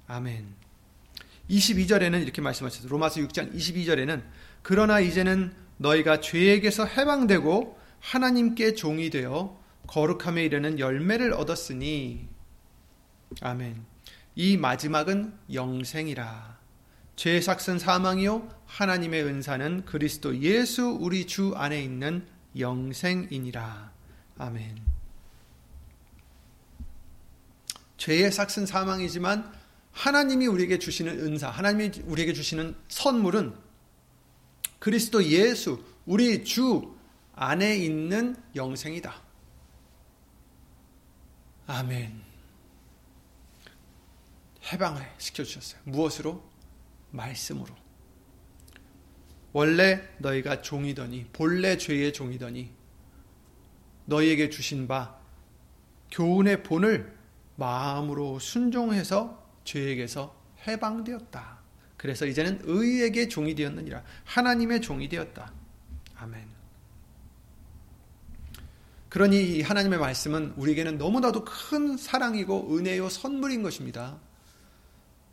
아멘. 0.06 0.46
22절에는 1.50 2.22
이렇게 2.22 2.40
말씀하셨어요. 2.40 2.88
로마서 2.88 3.20
6장 3.22 3.54
22절에는 3.56 4.22
그러나 4.62 5.00
이제는 5.00 5.52
너희가 5.78 6.20
죄에게서 6.20 6.84
해방되고 6.84 7.76
하나님께 7.98 8.74
종이 8.74 9.10
되어 9.10 9.58
거룩함에 9.88 10.44
이르는 10.44 10.78
열매를 10.78 11.32
얻었으니 11.32 12.37
아멘. 13.40 13.84
이 14.34 14.56
마지막은 14.56 15.36
영생이라. 15.52 16.58
죄의 17.16 17.42
삭은 17.42 17.78
사망이요 17.78 18.48
하나님의 18.66 19.24
은사는 19.24 19.84
그리스도 19.84 20.38
예수 20.38 20.96
우리 21.00 21.26
주 21.26 21.52
안에 21.56 21.82
있는 21.82 22.26
영생이니라. 22.56 23.92
아멘. 24.38 24.76
죄의 27.96 28.30
삭은 28.30 28.66
사망이지만 28.66 29.52
하나님이 29.92 30.46
우리에게 30.46 30.78
주시는 30.78 31.18
은사, 31.18 31.50
하나님이 31.50 32.02
우리에게 32.04 32.32
주시는 32.32 32.76
선물은 32.86 33.54
그리스도 34.78 35.24
예수, 35.24 35.82
우리 36.06 36.44
주 36.44 36.94
안에 37.34 37.76
있는 37.76 38.36
영생이다. 38.54 39.12
아멘. 41.66 42.27
해방을 44.72 45.02
시켜주셨어요. 45.18 45.80
무엇으로? 45.84 46.42
말씀으로. 47.10 47.74
원래 49.52 50.02
너희가 50.18 50.62
종이더니, 50.62 51.26
본래 51.32 51.76
죄의 51.76 52.12
종이더니, 52.12 52.70
너희에게 54.04 54.50
주신 54.50 54.86
바, 54.86 55.18
교훈의 56.10 56.62
본을 56.62 57.16
마음으로 57.56 58.38
순종해서 58.38 59.46
죄에게서 59.64 60.34
해방되었다. 60.66 61.58
그래서 61.96 62.26
이제는 62.26 62.60
의에게 62.62 63.28
종이 63.28 63.54
되었느니라. 63.54 64.02
하나님의 64.24 64.80
종이 64.80 65.08
되었다. 65.08 65.52
아멘. 66.16 66.46
그러니 69.08 69.62
하나님의 69.62 69.98
말씀은 69.98 70.54
우리에게는 70.56 70.98
너무나도 70.98 71.44
큰 71.44 71.96
사랑이고 71.96 72.76
은혜요 72.76 73.08
선물인 73.08 73.62
것입니다. 73.62 74.18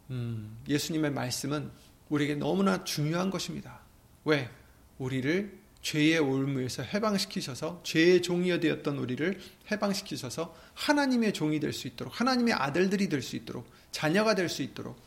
음, 0.10 0.58
예수님의 0.68 1.12
말씀은 1.12 1.72
우리에게 2.10 2.36
너무나 2.36 2.84
중요한 2.84 3.30
것입니다. 3.30 3.80
왜? 4.24 4.50
우리를 4.98 5.60
죄의 5.82 6.18
올무에서 6.20 6.82
해방시키셔서 6.84 7.82
죄의 7.84 8.22
종이 8.24 8.60
되었던 8.60 8.98
우리를 8.98 9.40
해방시키셔서 9.72 10.56
하나님의 10.74 11.34
종이 11.34 11.60
될 11.60 11.74
수 11.74 11.88
있도록 11.88 12.20
하나님의 12.20 12.54
아들들이 12.56 13.08
될 13.08 13.22
수 13.22 13.36
있도록 13.36 13.70
자녀가 13.92 14.34
될 14.36 14.50
수 14.50 14.64
있도록 14.64 15.00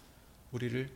우리를 0.52 0.88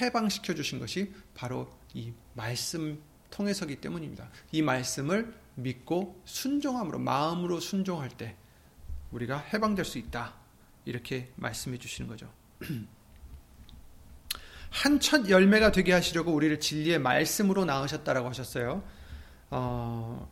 해방시켜 0.00 0.54
주신 0.54 0.78
것이 0.78 1.12
바로 1.34 1.70
이 1.94 2.12
말씀 2.34 3.00
통해서기 3.30 3.76
때문입니다. 3.76 4.28
이 4.52 4.62
말씀을 4.62 5.34
믿고 5.56 6.20
순종함으로 6.24 6.98
마음으로 6.98 7.60
순종할 7.60 8.10
때 8.10 8.36
우리가 9.10 9.38
해방될 9.38 9.84
수 9.84 9.98
있다. 9.98 10.34
이렇게 10.84 11.32
말씀해 11.36 11.78
주시는 11.78 12.08
거죠. 12.08 12.30
한 14.74 14.98
첫 14.98 15.28
열매가 15.30 15.70
되게 15.70 15.92
하시려고 15.92 16.32
우리를 16.32 16.58
진리의 16.58 16.98
말씀으로 16.98 17.64
낳으셨다라고 17.64 18.28
하셨어요. 18.28 18.82
어, 19.50 20.28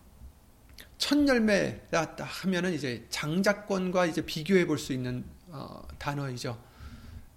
첫 0.98 1.26
열매다 1.28 2.16
하면은 2.18 2.72
이제 2.74 3.06
장자권과 3.08 4.06
이제 4.06 4.22
비교해 4.26 4.66
볼 4.66 4.78
수 4.78 4.92
있는 4.92 5.24
어, 5.48 5.82
단어이죠. 5.98 6.60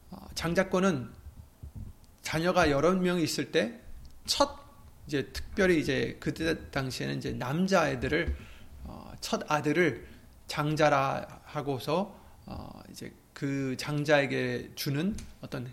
어, 0.09 0.17
장자권은 0.33 1.09
자녀가 2.23 2.71
여러 2.71 2.93
명이 2.93 3.23
있을 3.23 3.51
때 3.51 3.79
첫 4.25 4.57
이제 5.05 5.29
특별히 5.31 5.79
이제 5.79 6.17
그때 6.19 6.71
당시에는 6.71 7.17
이제 7.19 7.31
남자 7.33 7.87
애들을 7.91 8.35
어, 8.85 9.13
첫 9.21 9.43
아들을 9.51 10.07
장자라 10.47 11.41
하고서 11.43 12.19
어, 12.47 12.81
이제 12.89 13.13
그 13.33 13.75
장자에게 13.77 14.71
주는 14.73 15.15
어떤 15.41 15.71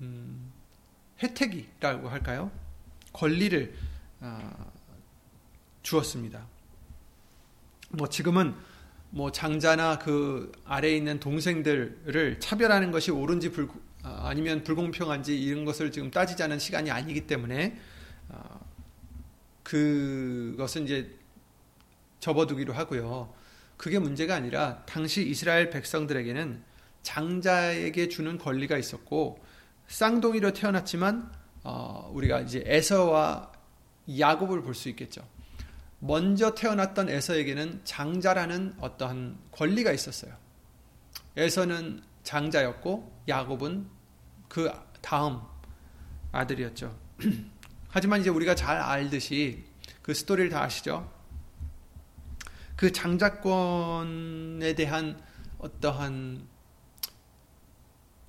음, 0.00 0.52
혜택이라고 1.22 2.08
할까요? 2.08 2.50
권리를 3.12 3.74
어, 4.20 4.72
주었습니다. 5.82 6.46
뭐 7.90 8.08
지금은 8.08 8.54
뭐 9.10 9.30
장자나 9.30 9.98
그 9.98 10.50
아래에 10.64 10.96
있는 10.96 11.20
동생들을 11.20 12.40
차별하는 12.40 12.90
것이 12.90 13.12
옳은지 13.12 13.52
불, 13.52 13.68
어, 14.02 14.08
아니면 14.24 14.64
불공평한지 14.64 15.40
이런 15.40 15.64
것을 15.64 15.92
지금 15.92 16.10
따지자는 16.10 16.58
시간이 16.58 16.90
아니기 16.90 17.26
때문에 17.26 17.78
어, 18.28 18.60
그것은 19.62 20.84
이제 20.84 21.16
접어두기로 22.20 22.72
하고요. 22.72 23.32
그게 23.76 23.98
문제가 23.98 24.34
아니라 24.34 24.82
당시 24.86 25.28
이스라엘 25.28 25.70
백성들에게는 25.70 26.62
장자에게 27.02 28.08
주는 28.08 28.38
권리가 28.38 28.78
있었고 28.78 29.43
쌍둥이로 29.88 30.52
태어났지만 30.52 31.32
어, 31.62 32.10
우리가 32.12 32.40
이제 32.40 32.62
에서와 32.66 33.52
야곱을 34.18 34.62
볼 34.62 34.74
수 34.74 34.88
있겠죠. 34.90 35.26
먼저 35.98 36.54
태어났던 36.54 37.08
에서에게는 37.08 37.80
장자라는 37.84 38.74
어떠한 38.78 39.38
권리가 39.52 39.92
있었어요. 39.92 40.34
에서는 41.36 42.02
장자였고 42.22 43.22
야곱은 43.28 43.88
그 44.48 44.70
다음 45.00 45.40
아들이었죠. 46.32 46.94
하지만 47.88 48.20
이제 48.20 48.28
우리가 48.28 48.54
잘 48.54 48.76
알듯이 48.76 49.64
그 50.02 50.12
스토리를 50.12 50.50
다 50.50 50.62
아시죠? 50.62 51.10
그 52.76 52.92
장자권에 52.92 54.74
대한 54.74 55.18
어떠한 55.58 56.46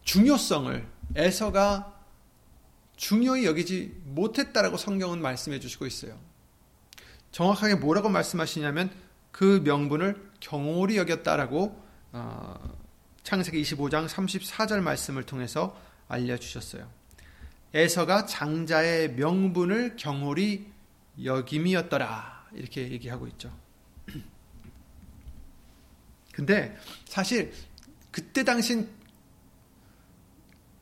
중요성을 0.04 0.88
에서가 1.16 1.96
중요히 2.96 3.46
여기지 3.46 4.02
못했다라고 4.06 4.78
성경은 4.78 5.22
말씀해 5.22 5.60
주시고 5.60 5.86
있어요. 5.86 6.18
정확하게 7.32 7.76
뭐라고 7.76 8.10
말씀하시냐면 8.10 8.90
그 9.32 9.62
명분을 9.66 10.32
경홀히 10.40 10.98
여겼다라고 10.98 11.84
어, 12.14 12.78
창세기 13.24 13.62
25장 13.62 14.08
34절 14.08 14.80
말씀을 14.80 15.24
통해서 15.24 15.78
알려주셨어요. 16.08 16.90
에서가 17.74 18.26
장자의 18.26 19.16
명분을 19.16 19.98
경홀히 19.98 20.72
여김이었더라 21.22 22.48
이렇게 22.54 22.90
얘기하고 22.90 23.28
있죠. 23.28 23.52
근데 26.32 26.78
사실 27.06 27.52
그때 28.12 28.46
당신 28.46 28.90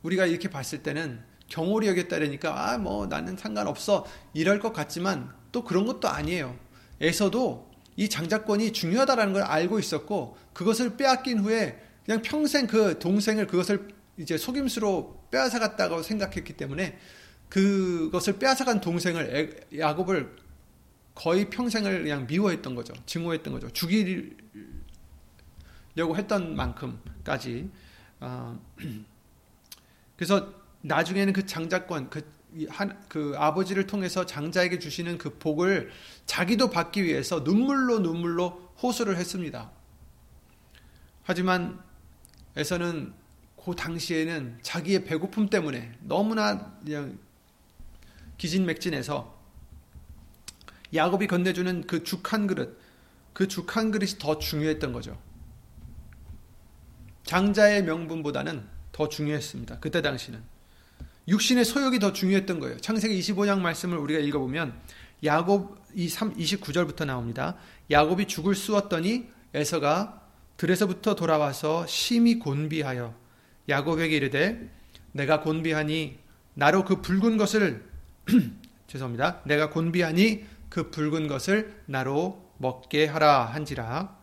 우리가 0.04 0.26
이렇게 0.26 0.48
봤을 0.48 0.82
때는 0.82 1.20
경홀히 1.48 1.88
여겼다라니까 1.88 2.70
아 2.72 2.78
뭐 2.78 3.06
나는 3.06 3.36
상관없어 3.36 4.06
이럴 4.32 4.60
것 4.60 4.72
같지만 4.72 5.32
또 5.52 5.64
그런 5.64 5.86
것도 5.86 6.08
아니에요. 6.08 6.56
에서도 7.00 7.70
이 7.96 8.08
장자권이 8.08 8.72
중요하다라는 8.72 9.32
걸 9.32 9.42
알고 9.42 9.78
있었고 9.78 10.36
그것을 10.52 10.96
빼앗긴 10.96 11.40
후에 11.40 11.80
그냥 12.04 12.22
평생 12.22 12.66
그 12.66 12.98
동생을 12.98 13.46
그것을 13.46 13.88
이제 14.16 14.36
속임수로 14.36 15.26
빼앗아갔다고 15.30 16.02
생각했기 16.02 16.54
때문에 16.54 16.98
그것을 17.48 18.38
빼앗아간 18.38 18.80
동생을 18.80 19.60
야곱을 19.76 20.36
거의 21.14 21.48
평생을 21.50 22.02
그냥 22.02 22.26
미워했던 22.26 22.74
거죠. 22.74 22.92
증오했던 23.06 23.52
거죠. 23.52 23.70
죽이려고 23.70 24.34
했던 26.16 26.56
만큼까지. 26.56 27.70
어, 28.20 28.60
그래서 30.16 30.52
나중에는 30.82 31.32
그 31.32 31.46
장자권, 31.46 32.10
그, 32.10 32.30
한, 32.68 33.00
그 33.08 33.34
아버지를 33.36 33.86
통해서 33.86 34.26
장자에게 34.26 34.78
주시는 34.78 35.18
그 35.18 35.38
복을 35.38 35.90
자기도 36.26 36.70
받기 36.70 37.02
위해서 37.04 37.40
눈물로 37.40 38.00
눈물로 38.00 38.72
호소를 38.82 39.16
했습니다. 39.16 39.70
하지만 41.22 41.82
에서는 42.56 43.12
그 43.56 43.74
당시에는 43.74 44.58
자기의 44.62 45.04
배고픔 45.04 45.48
때문에 45.48 45.92
너무나 46.02 46.76
그냥 46.84 47.18
기진맥진해서 48.38 49.34
야곱이 50.94 51.26
건네주는 51.26 51.86
그 51.86 52.04
죽 52.04 52.32
한 52.32 52.46
그릇, 52.46 52.78
그 53.32 53.48
죽 53.48 53.76
한 53.76 53.90
그릇이 53.90 54.12
더 54.18 54.38
중요했던 54.38 54.92
거죠. 54.92 55.18
장자의 57.24 57.84
명분보다는 57.84 58.73
더 58.94 59.08
중요했습니다. 59.08 59.80
그때 59.80 60.00
당시는. 60.00 60.40
육신의 61.26 61.64
소욕이 61.64 61.98
더 61.98 62.12
중요했던 62.12 62.60
거예요. 62.60 62.78
창세기 62.78 63.18
25장 63.20 63.58
말씀을 63.58 63.98
우리가 63.98 64.20
읽어보면 64.20 64.72
야곱 65.24 65.92
29절부터 65.94 67.04
나옵니다. 67.04 67.56
야곱이 67.90 68.26
죽을 68.26 68.54
쑤었더니 68.54 69.26
에서가 69.52 70.22
들에서부터 70.56 71.16
돌아와서 71.16 71.86
심히 71.88 72.38
곤비하여 72.38 73.14
야곱에게 73.68 74.16
이르되 74.16 74.70
내가 75.12 75.40
곤비하니 75.40 76.18
나로 76.54 76.84
그 76.84 77.00
붉은 77.00 77.36
것을 77.36 77.84
죄송합니다. 78.86 79.42
내가 79.44 79.70
곤비하니 79.70 80.44
그 80.68 80.90
붉은 80.90 81.26
것을 81.26 81.82
나로 81.86 82.44
먹게 82.58 83.06
하라 83.06 83.46
한지라. 83.46 84.16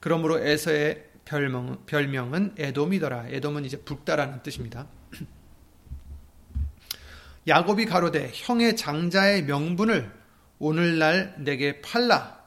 그러므로 0.00 0.38
에서의 0.38 1.05
별명, 1.26 1.84
별명은 1.86 2.54
에돔이더라. 2.56 3.28
에돔은 3.28 3.66
이제 3.66 3.76
붉다라는 3.78 4.42
뜻입니다. 4.42 4.86
야곱이 7.46 7.86
가로되 7.86 8.30
형의 8.32 8.76
장자의 8.76 9.44
명분을 9.44 10.10
오늘날 10.58 11.34
내게 11.38 11.82
팔라. 11.82 12.40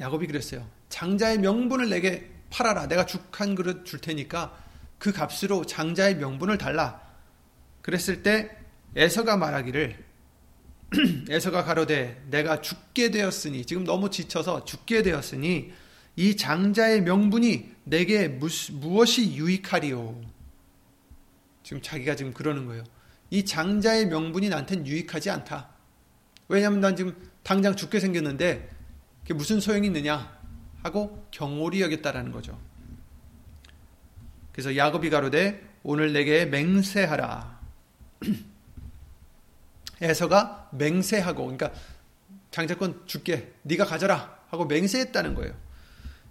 야곱이 0.00 0.26
그랬어요. 0.26 0.68
장자의 0.90 1.38
명분을 1.38 1.88
내게 1.88 2.30
팔아라. 2.50 2.88
내가 2.88 3.06
죽 3.06 3.40
한 3.40 3.54
그릇 3.54 3.84
줄 3.84 4.00
테니까 4.00 4.56
그 4.98 5.12
값으로 5.12 5.64
장자의 5.64 6.16
명분을 6.16 6.58
달라. 6.58 7.00
그랬을 7.82 8.22
때 8.22 8.50
에서가 8.96 9.36
말하기를 9.36 10.04
에서가 11.30 11.64
가로되 11.64 12.24
내가 12.30 12.60
죽게 12.60 13.10
되었으니 13.10 13.64
지금 13.64 13.84
너무 13.84 14.10
지쳐서 14.10 14.64
죽게 14.64 15.02
되었으니 15.02 15.72
이 16.16 16.34
장자의 16.36 17.02
명분이 17.02 17.76
내게 17.84 18.28
무엇이 18.28 19.36
유익하리요? 19.36 20.20
지금 21.62 21.82
자기가 21.82 22.16
지금 22.16 22.32
그러는 22.32 22.66
거예요. 22.66 22.84
이 23.30 23.44
장자의 23.44 24.06
명분이 24.06 24.48
나한테는 24.48 24.86
유익하지 24.86 25.30
않다. 25.30 25.68
왜냐하면 26.48 26.80
난 26.80 26.96
지금 26.96 27.14
당장 27.42 27.76
죽게 27.76 28.00
생겼는데 28.00 28.70
그게 29.22 29.34
무슨 29.34 29.60
소용이 29.60 29.88
있느냐 29.88 30.36
하고 30.82 31.26
경홀히 31.30 31.82
여겼다라는 31.82 32.32
거죠. 32.32 32.58
그래서 34.52 34.74
야곱이 34.76 35.10
가로되 35.10 35.68
오늘 35.82 36.12
내게 36.12 36.46
맹세하라. 36.46 37.60
에서가 40.00 40.68
맹세하고 40.72 41.42
그러니까 41.42 41.72
장자권 42.50 43.02
줄게 43.06 43.52
네가 43.62 43.84
가져라 43.84 44.38
하고 44.48 44.64
맹세했다는 44.66 45.34
거예요. 45.34 45.65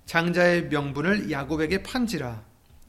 장자의 0.05 0.67
명분을 0.69 1.31
야곱에게 1.31 1.83
판지라. 1.83 2.43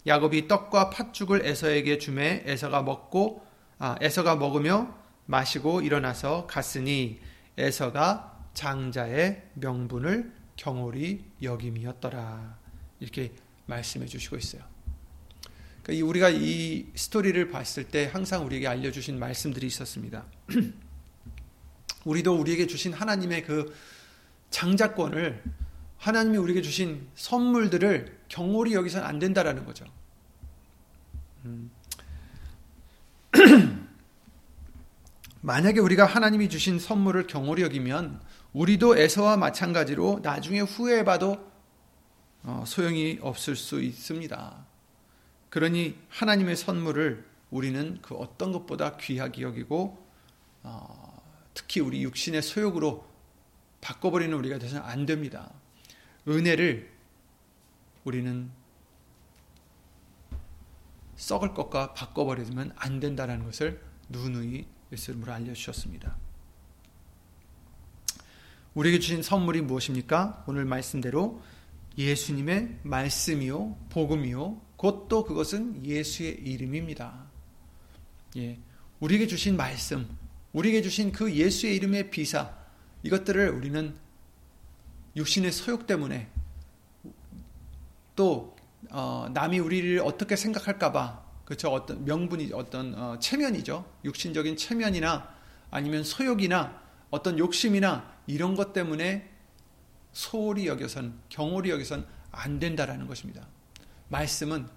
야곱이 0.07 0.48
떡과 0.48 0.90
팥죽을 0.90 1.44
에서에게 1.44 1.98
주매 1.98 2.42
에서가 2.46 2.83
먹고 2.83 3.44
아, 3.79 3.96
에서가 4.00 4.37
먹으며 4.37 4.94
마시고 5.26 5.81
일어나서 5.83 6.46
갔으니 6.46 7.20
에서가 7.59 8.48
장자의 8.55 9.50
명분을 9.55 10.33
경홀히 10.57 11.24
여김이었더라. 11.42 12.59
이렇게 13.00 13.33
말씀해 13.66 14.07
주시고 14.07 14.37
있어요. 14.37 14.62
그러니까 15.83 16.07
우리가 16.07 16.31
이 16.31 16.87
스토리를 16.94 17.48
봤을 17.50 17.85
때 17.85 18.09
항상 18.12 18.44
우리에게 18.46 18.66
알려주신 18.66 19.18
말씀들이 19.18 19.66
있었습니다. 19.66 20.24
우리도 22.05 22.35
우리에게 22.38 22.66
주신 22.66 22.92
하나님의 22.92 23.44
그 23.44 23.74
장자권을 24.50 25.42
하나님이 25.98 26.37
우리에게 26.38 26.62
주신 26.62 27.09
선물들을 27.14 28.20
경홀히 28.28 28.74
여기서는 28.74 29.06
안 29.06 29.18
된다라는 29.18 29.64
거죠. 29.64 29.85
음. 31.44 31.70
만약에 35.42 35.80
우리가 35.80 36.04
하나님이 36.04 36.48
주신 36.48 36.78
선물을 36.78 37.26
경홀히 37.26 37.62
여기면 37.62 38.20
우리도 38.52 38.96
에서와 38.96 39.37
마찬가지로 39.37 40.20
나중에 40.22 40.61
후회해봐도 40.61 41.52
어, 42.42 42.64
소용이 42.66 43.18
없을 43.20 43.56
수 43.56 43.82
있습니다. 43.82 44.66
그러니 45.50 45.96
하나님의 46.09 46.56
선물을 46.56 47.24
우리는 47.50 47.98
그 48.02 48.14
어떤 48.14 48.52
것보다 48.52 48.96
귀하게 48.96 49.42
여기고 49.42 50.06
어, 50.62 51.22
특히 51.54 51.80
우리 51.80 52.02
육신의 52.02 52.42
소욕으로 52.42 53.06
바꿔버리는 53.80 54.37
우리가 54.37 54.59
되서는 54.59 54.85
안 54.85 55.06
됩니다. 55.06 55.52
은혜를 56.28 56.90
우리는 58.04 58.50
썩을 61.16 61.54
것과 61.54 61.94
바꿔버리면 61.94 62.72
안 62.76 63.00
된다는 63.00 63.44
것을 63.44 63.82
누누이 64.08 64.66
예수님으로 64.92 65.32
알려주셨습니다. 65.32 66.16
우리에게 68.74 68.98
주신 68.98 69.22
선물이 69.22 69.62
무엇입니까? 69.62 70.44
오늘 70.46 70.66
말씀대로 70.66 71.42
예수님의 71.96 72.80
말씀이요, 72.82 73.76
복음이요, 73.88 74.60
곧 74.76 75.08
또 75.08 75.24
그것은 75.24 75.86
예수의 75.86 76.42
이름입니다. 76.42 77.26
예, 78.36 78.58
우리에게 79.00 79.26
주신 79.26 79.56
말씀, 79.56 80.06
우리에게 80.52 80.82
주신 80.82 81.10
그 81.10 81.32
예수의 81.32 81.76
이름의 81.76 82.10
비사, 82.10 82.54
이것들을 83.02 83.48
우리는 83.50 83.96
육신의 85.16 85.52
소욕 85.52 85.87
때문에 85.87 86.29
또 88.14 88.57
어, 88.90 89.29
남이 89.33 89.59
우리를 89.59 90.00
어떻게 90.00 90.37
생각할까봐 90.37 91.24
그렇죠 91.44 91.70
어떤 91.70 92.05
명분이 92.05 92.50
어떤 92.52 92.94
어, 92.94 93.18
체면이죠 93.18 93.90
육신적인 94.05 94.57
체면이나 94.57 95.35
아니면 95.70 96.05
소욕이나 96.05 96.81
어떤 97.11 97.38
욕심이나 97.38 98.14
이런 98.26 98.55
것 98.55 98.72
때문에 98.72 99.31
소홀히 100.12 100.66
여겨선 100.66 101.18
경홀히 101.29 101.70
여겨선 101.70 102.07
안 102.33 102.59
된다라는 102.59 103.07
것입니다. 103.07 103.46
말씀은 104.09 104.68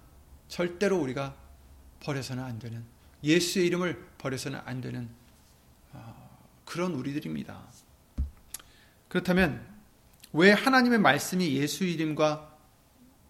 절대로 0.48 0.98
우리가 0.98 1.34
버려서는 2.00 2.42
안 2.42 2.58
되는 2.58 2.84
예수의 3.22 3.66
이름을 3.66 4.06
버려서는 4.18 4.60
안 4.64 4.80
되는 4.80 5.08
어, 5.92 6.48
그런 6.64 6.92
우리들입니다. 6.92 7.62
그렇다면 9.08 9.66
왜 10.32 10.52
하나님의 10.52 10.98
말씀이 10.98 11.56
예수 11.56 11.84
이름과 11.84 12.56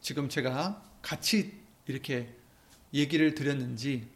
지금 0.00 0.28
제가 0.28 0.82
같이 1.02 1.60
이렇게 1.86 2.34
얘기를 2.92 3.34
드렸는지 3.34 4.08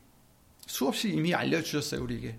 수없이 0.66 1.10
이미 1.10 1.34
알려주셨어요 1.34 2.02
우리에게. 2.02 2.38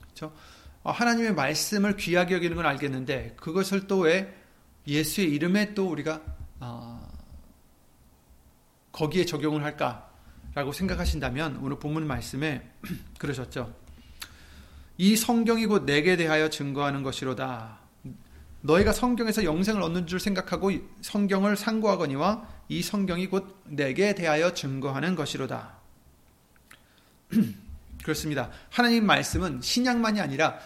그렇죠? 0.00 0.34
하나님의 0.82 1.34
말씀을 1.34 1.96
귀하게 1.96 2.36
여기는 2.36 2.56
건 2.56 2.66
알겠는데 2.66 3.36
그것을 3.38 3.86
또 3.86 4.00
왜 4.00 4.46
예수의 4.86 5.32
이름에 5.32 5.74
또 5.74 5.88
우리가 5.90 6.22
어, 6.60 7.06
거기에 8.92 9.24
적용을 9.24 9.64
할까라고 9.64 10.72
생각하신다면 10.72 11.56
오늘 11.56 11.78
본문 11.78 12.06
말씀에 12.06 12.70
그러셨죠. 13.18 13.74
이 14.98 15.16
성경이 15.16 15.66
곧 15.66 15.84
내게 15.84 16.16
대하여 16.16 16.48
증거하는 16.48 17.02
것이로다. 17.02 17.85
너희가 18.62 18.92
성경에서 18.92 19.44
영생을 19.44 19.82
얻는 19.82 20.06
줄 20.06 20.18
생각하고 20.18 20.72
성경을 21.00 21.56
상고하거니와 21.56 22.48
이 22.68 22.82
성경이 22.82 23.28
곧 23.28 23.62
내게 23.64 24.14
대하여 24.14 24.54
증거하는 24.54 25.14
것이로다. 25.14 25.76
그렇습니다. 28.02 28.50
하나님 28.70 29.06
말씀은 29.06 29.60
신약만이 29.62 30.20
아니라 30.20 30.58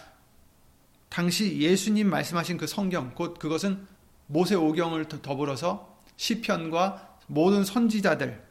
당시 1.09 1.59
예수님 1.59 2.09
말씀하신 2.09 2.57
그 2.57 2.67
성경 2.67 3.13
곧 3.13 3.37
그것은 3.37 3.85
모세 4.27 4.55
오경을 4.55 5.07
더불어서 5.07 5.99
시편과 6.15 7.17
모든 7.27 7.63
선지자들 7.65 8.41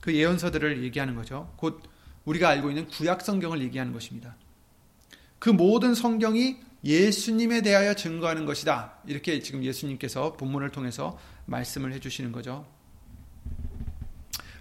그 0.00 0.14
예언서들을 0.14 0.82
얘기하는 0.84 1.14
거죠. 1.14 1.52
곧 1.56 1.82
우리가 2.24 2.48
알고 2.48 2.70
있는 2.70 2.88
구약 2.88 3.22
성경을 3.22 3.62
얘기하는 3.62 3.92
것입니다. 3.92 4.36
그 5.38 5.50
모든 5.50 5.94
성경이 5.94 6.58
예수님에 6.84 7.62
대하여 7.62 7.94
증거하는 7.94 8.44
것이다. 8.44 8.98
이렇게 9.06 9.40
지금 9.40 9.64
예수님께서 9.64 10.34
본문을 10.34 10.70
통해서 10.70 11.18
말씀을 11.46 11.92
해주시는 11.94 12.30
거죠. 12.32 12.66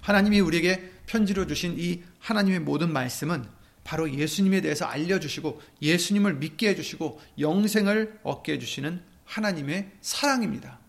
하나님이 0.01 0.39
우리에게 0.39 0.91
편지로 1.05 1.47
주신 1.47 1.75
이 1.77 2.03
하나님의 2.19 2.61
모든 2.61 2.91
말씀은 2.91 3.45
바로 3.83 4.09
예수님에 4.11 4.61
대해서 4.61 4.85
알려주시고 4.85 5.61
예수님을 5.81 6.35
믿게 6.35 6.69
해주시고 6.69 7.19
영생을 7.39 8.19
얻게 8.23 8.53
해주시는 8.53 9.01
하나님의 9.25 9.91
사랑입니다. 10.01 10.79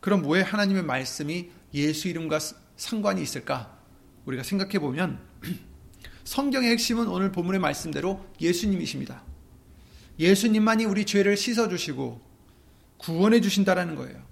그럼 0.00 0.28
왜 0.28 0.42
하나님의 0.42 0.84
말씀이 0.84 1.50
예수 1.74 2.08
이름과 2.08 2.38
상관이 2.76 3.22
있을까? 3.22 3.78
우리가 4.26 4.42
생각해 4.42 4.78
보면 4.78 5.27
성경의 6.28 6.72
핵심은 6.72 7.08
오늘 7.08 7.32
본문의 7.32 7.58
말씀대로 7.58 8.22
예수님이십니다. 8.38 9.22
예수님만이 10.18 10.84
우리 10.84 11.06
죄를 11.06 11.38
씻어 11.38 11.70
주시고 11.70 12.20
구원해 12.98 13.40
주신다라는 13.40 13.94
거예요. 13.94 14.22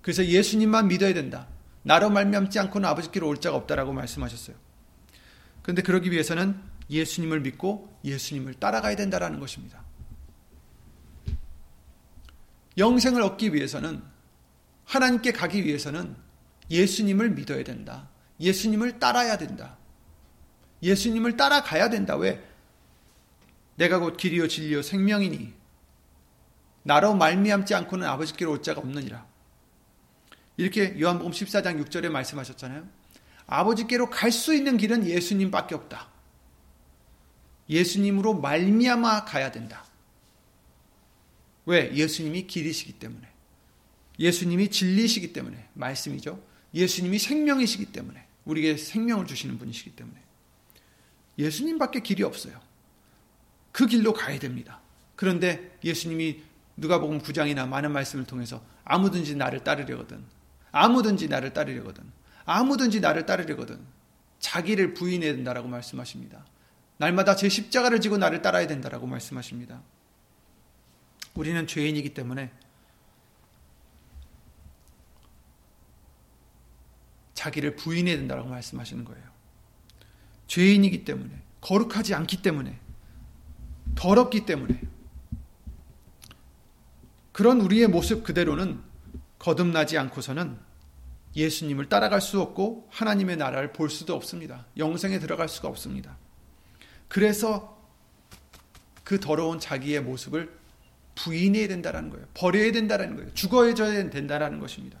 그래서 0.00 0.24
예수님만 0.24 0.86
믿어야 0.86 1.12
된다. 1.14 1.48
나로 1.82 2.08
말미암지 2.08 2.60
않고는 2.60 2.88
아버지께로 2.88 3.26
올 3.26 3.40
자가 3.40 3.56
없다라고 3.56 3.92
말씀하셨어요. 3.94 4.54
그런데 5.62 5.82
그러기 5.82 6.12
위해서는 6.12 6.56
예수님을 6.88 7.40
믿고 7.40 7.98
예수님을 8.04 8.54
따라가야 8.54 8.94
된다라는 8.94 9.40
것입니다. 9.40 9.82
영생을 12.76 13.22
얻기 13.22 13.54
위해서는 13.54 14.02
하나님께 14.84 15.32
가기 15.32 15.64
위해서는 15.64 16.14
예수님을 16.70 17.30
믿어야 17.30 17.64
된다. 17.64 18.08
예수님을 18.38 19.00
따라야 19.00 19.36
된다. 19.36 19.78
예수님을 20.82 21.36
따라가야 21.36 21.90
된다. 21.90 22.16
왜? 22.16 22.44
내가 23.76 23.98
곧 23.98 24.16
길이요 24.16 24.48
진리요 24.48 24.82
생명이니 24.82 25.54
나로 26.82 27.14
말미암지 27.14 27.74
않고는 27.74 28.06
아버지께로 28.06 28.52
올 28.52 28.62
자가 28.62 28.80
없느니라. 28.80 29.26
이렇게 30.56 31.00
요한복음 31.00 31.32
14장 31.32 31.84
6절에 31.84 32.08
말씀하셨잖아요. 32.08 32.88
아버지께로 33.46 34.10
갈 34.10 34.30
수 34.32 34.54
있는 34.54 34.76
길은 34.76 35.06
예수님밖에 35.06 35.74
없다. 35.74 36.08
예수님으로 37.68 38.34
말미암아 38.40 39.24
가야 39.24 39.52
된다. 39.52 39.84
왜? 41.66 41.94
예수님이 41.94 42.46
길이시기 42.46 42.94
때문에. 42.94 43.28
예수님이 44.18 44.70
진리시기 44.70 45.32
때문에. 45.32 45.68
말씀이죠. 45.74 46.42
예수님이 46.74 47.18
생명이시기 47.18 47.86
때문에. 47.86 48.26
우리에게 48.46 48.78
생명을 48.78 49.26
주시는 49.26 49.58
분이시기 49.58 49.90
때문에. 49.94 50.18
예수님밖에 51.38 52.00
길이 52.00 52.22
없어요. 52.22 52.60
그 53.72 53.86
길로 53.86 54.12
가야 54.12 54.38
됩니다. 54.38 54.80
그런데 55.14 55.78
예수님이 55.84 56.42
누가복음 56.76 57.20
9장이나 57.20 57.68
많은 57.68 57.92
말씀을 57.92 58.24
통해서 58.24 58.62
아무든지 58.84 59.36
나를 59.36 59.64
따르려거든. 59.64 60.24
아무든지 60.72 61.28
나를 61.28 61.52
따르려거든. 61.52 62.04
아무든지 62.44 63.00
나를 63.00 63.26
따르려거든. 63.26 63.78
자기를 64.40 64.94
부인해야 64.94 65.34
된다라고 65.34 65.68
말씀하십니다. 65.68 66.44
날마다 66.96 67.36
제 67.36 67.48
십자가를 67.48 68.00
지고 68.00 68.18
나를 68.18 68.42
따라야 68.42 68.66
된다라고 68.66 69.06
말씀하십니다. 69.06 69.82
우리는 71.34 71.66
죄인이기 71.66 72.14
때문에 72.14 72.50
자기를 77.34 77.76
부인해야 77.76 78.16
된다라고 78.16 78.48
말씀하시는 78.48 79.04
거예요. 79.04 79.27
죄인이기 80.48 81.04
때문에, 81.04 81.40
거룩하지 81.60 82.14
않기 82.14 82.42
때문에, 82.42 82.78
더럽기 83.94 84.44
때문에, 84.44 84.80
그런 87.32 87.60
우리의 87.60 87.86
모습 87.86 88.24
그대로는 88.24 88.80
거듭나지 89.38 89.96
않고서는 89.96 90.58
예수님을 91.36 91.88
따라갈 91.88 92.20
수 92.20 92.40
없고 92.40 92.88
하나님의 92.90 93.36
나라를 93.36 93.72
볼 93.72 93.90
수도 93.90 94.14
없습니다. 94.14 94.66
영생에 94.76 95.20
들어갈 95.20 95.48
수가 95.48 95.68
없습니다. 95.68 96.16
그래서 97.06 97.78
그 99.04 99.20
더러운 99.20 99.60
자기의 99.60 100.02
모습을 100.02 100.58
부인해야 101.14 101.68
된다는 101.68 102.10
거예요. 102.10 102.26
버려야 102.34 102.72
된다는 102.72 103.16
거예요. 103.16 103.32
죽어져야 103.34 104.10
된다는 104.10 104.58
것입니다. 104.58 104.98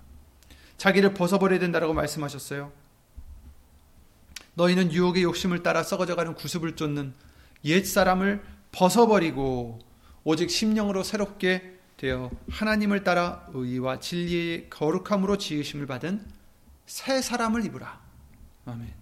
자기를 0.76 1.14
벗어버려야 1.14 1.58
된다고 1.58 1.92
말씀하셨어요. 1.92 2.72
너희는 4.58 4.92
유혹의 4.92 5.22
욕심을 5.22 5.62
따라 5.62 5.84
썩어져가는 5.84 6.34
구습을 6.34 6.74
쫓는 6.74 7.14
옛 7.64 7.84
사람을 7.84 8.44
벗어버리고 8.72 9.78
오직 10.24 10.50
심령으로 10.50 11.04
새롭게 11.04 11.78
되어 11.96 12.30
하나님을 12.50 13.04
따라 13.04 13.46
의와 13.52 14.00
진리의 14.00 14.68
거룩함으로 14.68 15.38
지으심을 15.38 15.86
받은 15.86 16.26
새 16.86 17.22
사람을 17.22 17.64
입으라. 17.66 18.00
아멘. 18.66 18.92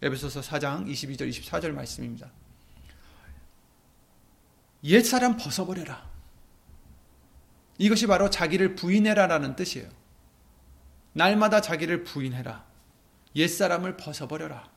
에베소서 0.00 0.40
4장 0.40 0.86
22절 0.90 1.28
24절 1.28 1.72
말씀입니다. 1.72 2.30
옛 4.84 5.02
사람 5.02 5.36
벗어버려라. 5.36 6.10
이것이 7.76 8.06
바로 8.06 8.30
자기를 8.30 8.74
부인해라라는 8.74 9.54
뜻이에요. 9.56 9.88
날마다 11.12 11.60
자기를 11.60 12.04
부인해라. 12.04 12.64
옛 13.36 13.48
사람을 13.48 13.96
벗어버려라. 13.96 14.73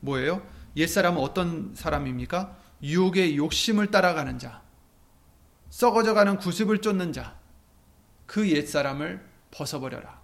뭐예요? 0.00 0.46
옛사람은 0.76 1.20
어떤 1.20 1.74
사람입니까? 1.74 2.56
유혹의 2.82 3.36
욕심을 3.36 3.90
따라가는 3.90 4.38
자, 4.38 4.62
썩어져가는 5.70 6.36
구습을 6.38 6.80
쫓는 6.80 7.12
자, 7.12 7.36
그 8.26 8.48
옛사람을 8.48 9.26
벗어버려라. 9.50 10.20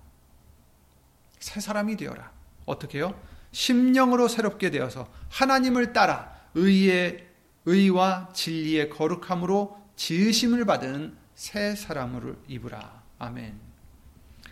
새 1.40 1.60
사람이 1.60 1.96
되어라. 1.96 2.32
어떻게요? 2.66 3.20
심령으로 3.52 4.28
새롭게 4.28 4.70
되어서 4.70 5.08
하나님을 5.30 5.92
따라 5.92 6.32
의의 6.54 7.26
의와 7.66 8.28
진리의 8.32 8.90
거룩함으로 8.90 9.78
지으심을 9.96 10.64
받은 10.64 11.16
새 11.34 11.74
사람을 11.74 12.37
입으라. 12.48 13.02
아멘. 13.18 13.58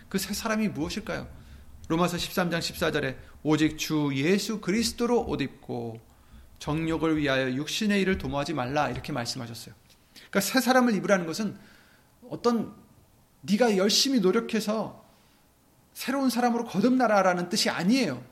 그 0.09 0.19
새 0.19 0.35
사람이 0.35 0.69
무엇일까요? 0.69 1.27
로마서 1.89 2.17
13장 2.17 2.59
14절에 2.59 3.17
오직 3.43 3.79
주 3.79 4.11
예수 4.15 4.61
그리스도로 4.61 5.25
옷 5.27 5.41
입고 5.41 6.01
정욕을 6.59 7.19
위하여 7.19 7.53
육신의 7.53 8.01
일을 8.03 8.19
도모하지 8.19 8.55
말라 8.55 8.89
이렇게 8.89 9.13
말씀하셨어요. 9.13 9.75
그러니까 10.15 10.41
새 10.41 10.61
사람을 10.61 10.95
입으라는 10.95 11.27
것은 11.27 11.57
어떤 12.31 12.75
네가 13.43 13.77
열심히 13.77 14.21
노력해서 14.21 15.05
새로운 15.93 16.31
사람으로 16.31 16.65
거듭나라라는 16.65 17.49
뜻이 17.49 17.69
아니에요. 17.69 18.25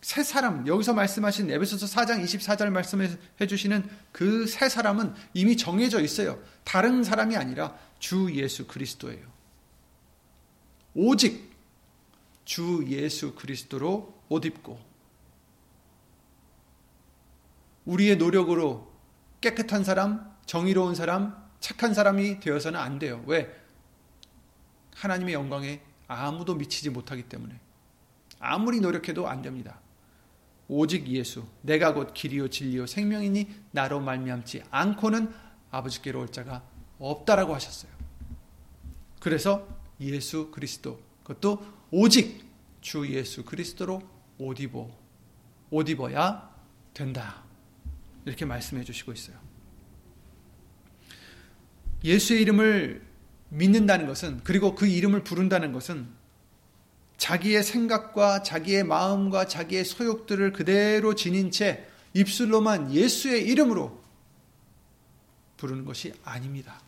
새 0.00 0.22
사람, 0.22 0.64
여기서 0.66 0.94
말씀하신 0.94 1.50
에베소서 1.50 1.86
4장 1.86 2.22
24절 2.22 2.70
말씀해 2.70 3.46
주시는 3.48 3.88
그 4.12 4.46
새 4.46 4.68
사람은 4.68 5.12
이미 5.34 5.56
정해져 5.56 6.00
있어요. 6.00 6.40
다른 6.62 7.02
사람이 7.02 7.36
아니라 7.36 7.76
주 7.98 8.32
예수 8.32 8.68
그리스도예요. 8.68 9.26
오직 10.94 11.47
주 12.48 12.82
예수 12.88 13.34
그리스도로 13.34 14.22
옷 14.30 14.46
입고 14.46 14.80
우리의 17.84 18.16
노력으로 18.16 18.90
깨끗한 19.42 19.84
사람, 19.84 20.34
정의로운 20.46 20.94
사람, 20.94 21.36
착한 21.60 21.92
사람이 21.92 22.40
되어서는 22.40 22.80
안 22.80 22.98
돼요. 22.98 23.22
왜? 23.26 23.54
하나님의 24.94 25.34
영광에 25.34 25.82
아무도 26.06 26.54
미치지 26.54 26.88
못하기 26.88 27.24
때문에 27.24 27.60
아무리 28.40 28.80
노력해도 28.80 29.28
안 29.28 29.42
됩니다. 29.42 29.78
오직 30.68 31.06
예수 31.08 31.46
내가 31.60 31.92
곧 31.92 32.14
길이요 32.14 32.48
진리요 32.48 32.86
생명이니 32.86 33.64
나로 33.72 34.00
말미암지 34.00 34.62
않고는 34.70 35.34
아버지께로 35.70 36.20
올 36.20 36.32
자가 36.32 36.62
없다라고 36.98 37.54
하셨어요. 37.54 37.92
그래서 39.20 39.68
예수 40.00 40.50
그리스도 40.50 40.98
그것도 41.24 41.77
오직 41.90 42.46
주 42.80 43.06
예수 43.08 43.44
그리스도로 43.44 44.02
옷 44.38 44.60
입어 44.60 44.88
옷 45.70 45.88
입어야 45.88 46.54
된다. 46.94 47.44
이렇게 48.24 48.44
말씀해 48.44 48.84
주시고 48.84 49.12
있어요. 49.12 49.36
예수의 52.04 52.42
이름을 52.42 53.06
믿는다는 53.50 54.06
것은 54.06 54.40
그리고 54.44 54.74
그 54.74 54.86
이름을 54.86 55.24
부른다는 55.24 55.72
것은 55.72 56.08
자기의 57.16 57.64
생각과 57.64 58.42
자기의 58.42 58.84
마음과 58.84 59.46
자기의 59.46 59.84
소욕들을 59.84 60.52
그대로 60.52 61.14
지닌 61.14 61.50
채 61.50 61.88
입술로만 62.14 62.92
예수의 62.92 63.46
이름으로 63.46 64.02
부르는 65.56 65.84
것이 65.84 66.14
아닙니다. 66.24 66.80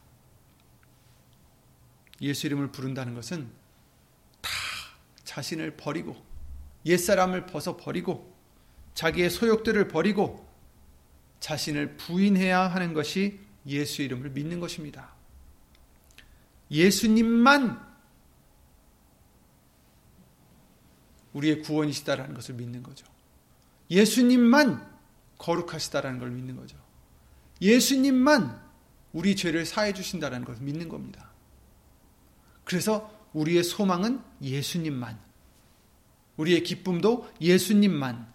예수 2.22 2.46
이름을 2.46 2.70
부른다는 2.70 3.14
것은 3.14 3.48
다 3.48 3.60
자신을 5.31 5.77
버리고 5.77 6.16
옛사람을 6.85 7.47
벗어 7.47 7.77
버리고 7.77 8.35
자기의 8.95 9.31
소욕들을 9.31 9.87
버리고 9.87 10.45
자신을 11.38 11.97
부인해야 11.97 12.62
하는 12.62 12.95
것이 12.95 13.38
예수 13.66 14.03
이름을 14.03 14.31
믿는 14.31 14.59
것입니다. 14.59 15.14
예수님만 16.73 17.88
우리의 21.33 21.62
구원이시다라는 21.62 22.35
것을 22.35 22.57
믿는 22.57 22.83
거죠. 22.83 23.07
예수님만 23.88 24.85
거룩하시다라는 25.38 26.19
걸 26.19 26.31
믿는 26.31 26.57
거죠. 26.57 26.77
예수님만 27.62 28.61
우리 29.12 29.37
죄를 29.37 29.64
사해 29.64 29.93
주신다라는 29.93 30.45
것을 30.45 30.62
믿는 30.64 30.88
겁니다. 30.88 31.31
그래서 32.64 33.19
우리의 33.33 33.62
소망은 33.62 34.23
예수님만. 34.43 35.19
우리의 36.37 36.62
기쁨도 36.62 37.31
예수님만. 37.40 38.33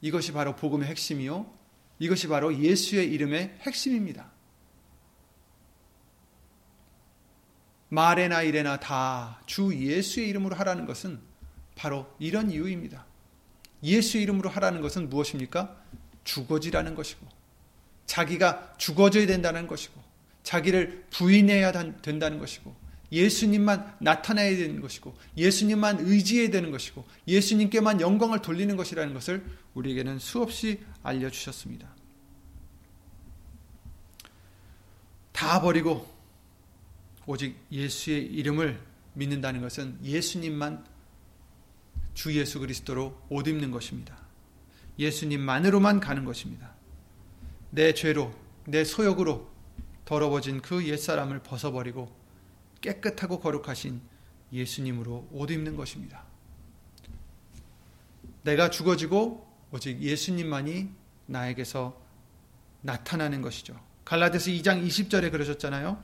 이것이 0.00 0.32
바로 0.32 0.54
복음의 0.54 0.88
핵심이요. 0.88 1.50
이것이 1.98 2.28
바로 2.28 2.56
예수의 2.56 3.10
이름의 3.12 3.58
핵심입니다. 3.60 4.30
말에나 7.88 8.42
이래나 8.42 8.80
다 8.80 9.40
주 9.46 9.72
예수의 9.74 10.28
이름으로 10.28 10.56
하라는 10.56 10.84
것은 10.84 11.20
바로 11.76 12.12
이런 12.18 12.50
이유입니다. 12.50 13.06
예수 13.82 14.18
이름으로 14.18 14.48
하라는 14.50 14.80
것은 14.80 15.08
무엇입니까? 15.08 15.76
죽어지라는 16.24 16.94
것이고, 16.94 17.26
자기가 18.06 18.74
죽어져야 18.78 19.26
된다는 19.26 19.66
것이고, 19.66 20.02
자기를 20.42 21.06
부인해야 21.10 21.72
된다는 22.02 22.38
것이고, 22.38 22.74
예수님만 23.14 23.96
나타나야 24.00 24.56
되는 24.56 24.80
것이고, 24.80 25.16
예수님만 25.36 26.00
의지해야 26.00 26.50
되는 26.50 26.70
것이고, 26.70 27.04
예수님께만 27.28 28.00
영광을 28.00 28.42
돌리는 28.42 28.76
것이라는 28.76 29.14
것을 29.14 29.44
우리에게는 29.74 30.18
수없이 30.18 30.80
알려주셨습니다. 31.02 31.94
다 35.32 35.60
버리고 35.60 36.08
오직 37.26 37.56
예수의 37.70 38.26
이름을 38.26 38.80
믿는다는 39.14 39.60
것은 39.60 39.98
예수님만 40.02 40.84
주 42.14 42.36
예수 42.38 42.60
그리스도로 42.60 43.20
옷 43.28 43.46
입는 43.48 43.70
것입니다. 43.70 44.16
예수님만으로만 44.98 46.00
가는 46.00 46.24
것입니다. 46.24 46.72
내 47.70 47.92
죄로, 47.92 48.32
내 48.64 48.84
소욕으로 48.84 49.50
더러워진 50.04 50.60
그 50.60 50.86
옛사람을 50.86 51.40
벗어버리고 51.40 52.23
깨끗하고 52.84 53.40
거룩하신 53.40 54.00
예수님으로 54.52 55.28
옷 55.32 55.50
입는 55.50 55.74
것입니다. 55.76 56.24
내가 58.42 58.68
죽어지고 58.68 59.46
오직 59.72 60.00
예수님만이 60.00 60.90
나에게서 61.26 61.98
나타나는 62.82 63.40
것이죠. 63.40 63.80
갈라디아서 64.04 64.50
2장 64.50 64.86
20절에 64.86 65.32
그러셨잖아요. 65.32 66.02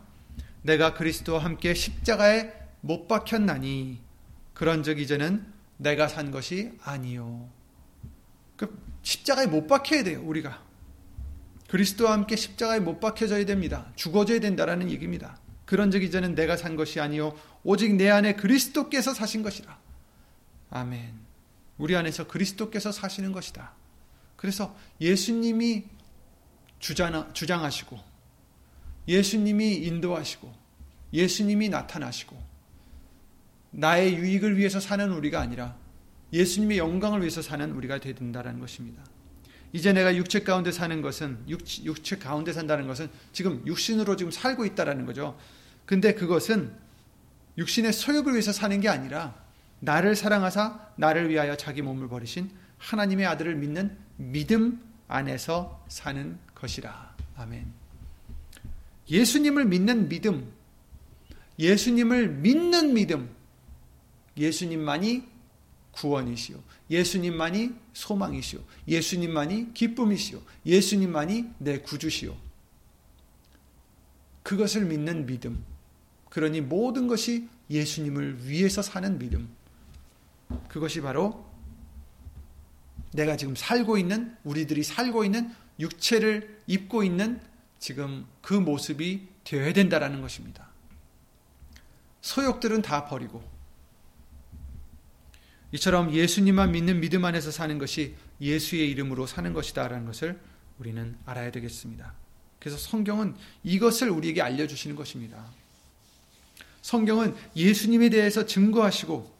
내가 0.62 0.94
그리스도와 0.94 1.44
함께 1.44 1.74
십자가에 1.74 2.52
못 2.80 3.06
박혔나니 3.06 4.00
그런즉 4.54 4.98
이제는 4.98 5.46
내가 5.76 6.08
산 6.08 6.30
것이 6.30 6.72
아니요. 6.82 7.48
그 8.56 8.82
십자가에 9.02 9.46
못 9.46 9.66
박혀야 9.66 10.02
돼요, 10.04 10.22
우리가. 10.24 10.64
그리스도와 11.68 12.12
함께 12.12 12.36
십자가에 12.36 12.80
못 12.80 13.00
박혀져야 13.00 13.44
됩니다. 13.44 13.92
죽어져야 13.96 14.40
된다라는 14.40 14.90
얘기입니다. 14.90 15.38
그런즉 15.70 16.02
이제는 16.02 16.35
내가 16.35 16.56
산 16.56 16.74
것이 16.74 16.98
아니요 16.98 17.38
오직 17.62 17.94
내 17.94 18.11
안에 18.11 18.35
그리스도께서 18.35 19.14
사신 19.14 19.44
것이라. 19.44 19.78
아멘. 20.70 21.14
우리 21.78 21.94
안에서 21.94 22.26
그리스도께서 22.26 22.90
사시는 22.90 23.30
것이다. 23.30 23.72
그래서 24.35 24.76
예수님이 25.00 25.85
주장하시고 26.80 28.00
예수님이 29.06 29.76
인도하시고 29.76 30.52
예수님이 31.12 31.68
나타나시고 31.68 32.37
나의 33.70 34.16
유익을 34.16 34.56
위해서 34.56 34.80
사는 34.80 35.09
우리가 35.12 35.40
아니라 35.40 35.76
예수님의 36.33 36.78
영광을 36.78 37.20
위해서 37.20 37.42
사는 37.42 37.70
우리가 37.70 38.00
되야 38.00 38.16
된다는 38.16 38.59
것입니다. 38.59 39.04
이제 39.72 39.92
내가 39.92 40.16
육체 40.16 40.40
가운데 40.40 40.72
사는 40.72 41.00
것은 41.00 41.38
육, 41.46 41.61
육체 41.85 42.18
가운데 42.18 42.52
산다는 42.52 42.88
것은 42.88 43.09
지금 43.33 43.64
육신으로 43.64 44.16
지금 44.16 44.33
살고 44.33 44.64
있다라는 44.64 45.06
거죠. 45.06 45.38
근데 45.90 46.14
그것은 46.14 46.72
육신의 47.59 47.92
소욕을 47.92 48.35
위해서 48.35 48.53
사는 48.53 48.81
게 48.81 48.88
아니라 48.88 49.35
나를 49.81 50.14
사랑하사 50.14 50.92
나를 50.94 51.31
위하여 51.31 51.57
자기 51.57 51.83
몸을 51.83 52.09
버리신 52.09 52.48
하나님의 52.79 53.26
아들을 53.26 53.57
믿는 53.57 53.98
믿음 54.16 54.81
안에서 55.09 55.85
사는 55.88 56.38
것이라. 56.55 57.16
아멘. 57.38 57.72
예수님을 59.11 59.64
믿는 59.64 60.09
믿음, 60.09 60.53
예수님을 61.59 62.29
믿는 62.29 62.94
믿음, 62.94 63.35
예수님만이 64.37 65.24
구원이시오. 65.90 66.62
예수님만이 66.88 67.74
소망이시오. 67.94 68.61
예수님만이 68.87 69.74
기쁨이시오. 69.74 70.40
예수님만이 70.64 71.50
내 71.59 71.81
구주시오. 71.81 72.37
그것을 74.44 74.85
믿는 74.85 75.26
믿음. 75.26 75.64
그러니 76.30 76.60
모든 76.62 77.06
것이 77.06 77.48
예수님을 77.68 78.48
위해서 78.48 78.82
사는 78.82 79.18
믿음. 79.18 79.48
그것이 80.68 81.00
바로 81.00 81.44
내가 83.12 83.36
지금 83.36 83.54
살고 83.54 83.98
있는 83.98 84.36
우리들이 84.44 84.82
살고 84.82 85.24
있는 85.24 85.52
육체를 85.78 86.62
입고 86.66 87.02
있는 87.02 87.40
지금 87.78 88.26
그 88.40 88.54
모습이 88.54 89.28
되어야 89.44 89.72
된다라는 89.72 90.20
것입니다. 90.20 90.68
소욕들은 92.20 92.82
다 92.82 93.06
버리고 93.06 93.42
이처럼 95.72 96.12
예수님만 96.12 96.72
믿는 96.72 97.00
믿음 97.00 97.24
안에서 97.24 97.50
사는 97.50 97.78
것이 97.78 98.14
예수의 98.40 98.90
이름으로 98.90 99.26
사는 99.26 99.52
것이다라는 99.52 100.04
것을 100.06 100.38
우리는 100.78 101.16
알아야 101.26 101.50
되겠습니다. 101.50 102.14
그래서 102.58 102.76
성경은 102.76 103.34
이것을 103.64 104.10
우리에게 104.10 104.42
알려주시는 104.42 104.96
것입니다. 104.96 105.50
성경은 106.82 107.34
예수님에 107.56 108.08
대해서 108.08 108.46
증거하시고 108.46 109.30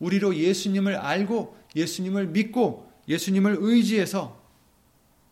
우리로 0.00 0.34
예수님을 0.36 0.96
알고 0.96 1.56
예수님을 1.76 2.28
믿고 2.28 2.90
예수님을 3.08 3.58
의지해서 3.60 4.40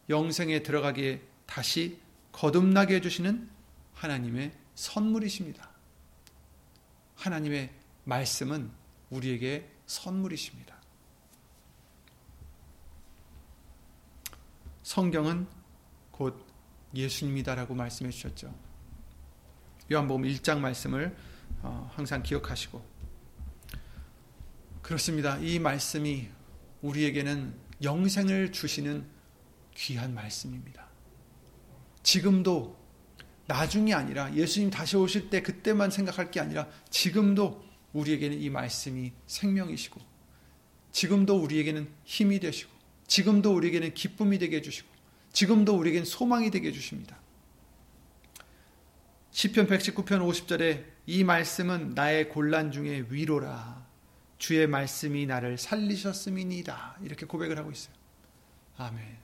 영생에 0.08 0.62
들어가기에 0.62 1.22
다시 1.46 1.98
거듭나게 2.32 2.96
해주시는 2.96 3.48
하나님의 3.94 4.52
선물이십니다. 4.74 5.68
하나님의 7.16 7.70
말씀은 8.04 8.70
우리에게 9.10 9.68
선물이십니다. 9.86 10.76
성경은 14.82 15.46
곧 16.10 16.46
예수님이다라고 16.94 17.74
말씀해 17.74 18.10
주셨죠. 18.10 18.54
요한복음 19.92 20.22
1장 20.24 20.60
말씀을 20.60 21.06
어, 21.08 21.27
항상 21.62 22.22
기억하시고 22.22 22.84
그렇습니다. 24.82 25.38
이 25.38 25.58
말씀이 25.58 26.28
우리에게는 26.82 27.54
영생을 27.82 28.52
주시는 28.52 29.04
귀한 29.74 30.14
말씀입니다. 30.14 30.88
지금도 32.02 32.78
나중이 33.46 33.94
아니라 33.94 34.34
예수님 34.34 34.70
다시 34.70 34.96
오실 34.96 35.30
때 35.30 35.42
그때만 35.42 35.90
생각할 35.90 36.30
게 36.30 36.40
아니라 36.40 36.68
지금도 36.90 37.64
우리에게는 37.92 38.40
이 38.40 38.50
말씀이 38.50 39.12
생명이시고 39.26 40.00
지금도 40.92 41.36
우리에게는 41.42 41.88
힘이 42.04 42.40
되시고 42.40 42.70
지금도 43.06 43.54
우리에게는 43.54 43.94
기쁨이 43.94 44.38
되게 44.38 44.56
해주시고 44.56 44.88
지금도 45.32 45.76
우리에게는 45.76 46.04
소망이 46.04 46.50
되게 46.50 46.68
해주십니다. 46.68 47.18
시편 49.30 49.66
119편 49.66 50.06
50절에 50.06 50.97
이 51.08 51.24
말씀은 51.24 51.94
나의 51.94 52.28
곤란 52.28 52.70
중에 52.70 53.06
위로라 53.08 53.82
주의 54.36 54.66
말씀이 54.66 55.24
나를 55.24 55.56
살리셨음이니이다 55.56 56.98
이렇게 57.02 57.24
고백을 57.24 57.56
하고 57.56 57.70
있어요. 57.70 57.94
아멘. 58.76 59.16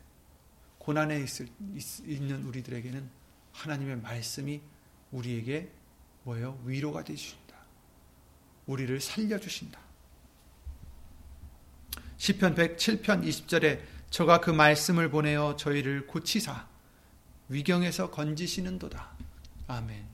고난에 0.79 1.21
있을, 1.21 1.47
있 1.75 2.23
는 2.23 2.43
우리들에게는 2.45 3.11
하나님의 3.53 3.97
말씀이 3.97 4.63
우리에게 5.13 5.71
뭐예요? 6.23 6.59
위로가 6.65 7.05
되주신다. 7.05 7.55
우리를 8.65 8.99
살려주신다. 8.99 9.79
시편 12.17 12.55
107편 12.55 13.29
20절에 13.29 13.83
저가 14.09 14.41
그 14.41 14.51
말씀을 14.51 15.11
보내어 15.11 15.57
저희를 15.57 16.07
고치사 16.07 16.67
위경에서 17.51 18.11
건지시는도다. 18.11 19.19
아멘. 19.67 20.14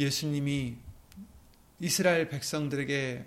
예수님이 0.00 0.76
이스라엘 1.78 2.28
백성들에게 2.28 3.24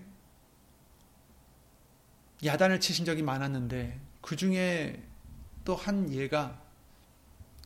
야단을 2.43 2.79
치신 2.79 3.05
적이 3.05 3.21
많았는데 3.21 3.99
그 4.21 4.35
중에 4.35 5.01
또 5.63 5.75
한 5.75 6.11
예가 6.11 6.61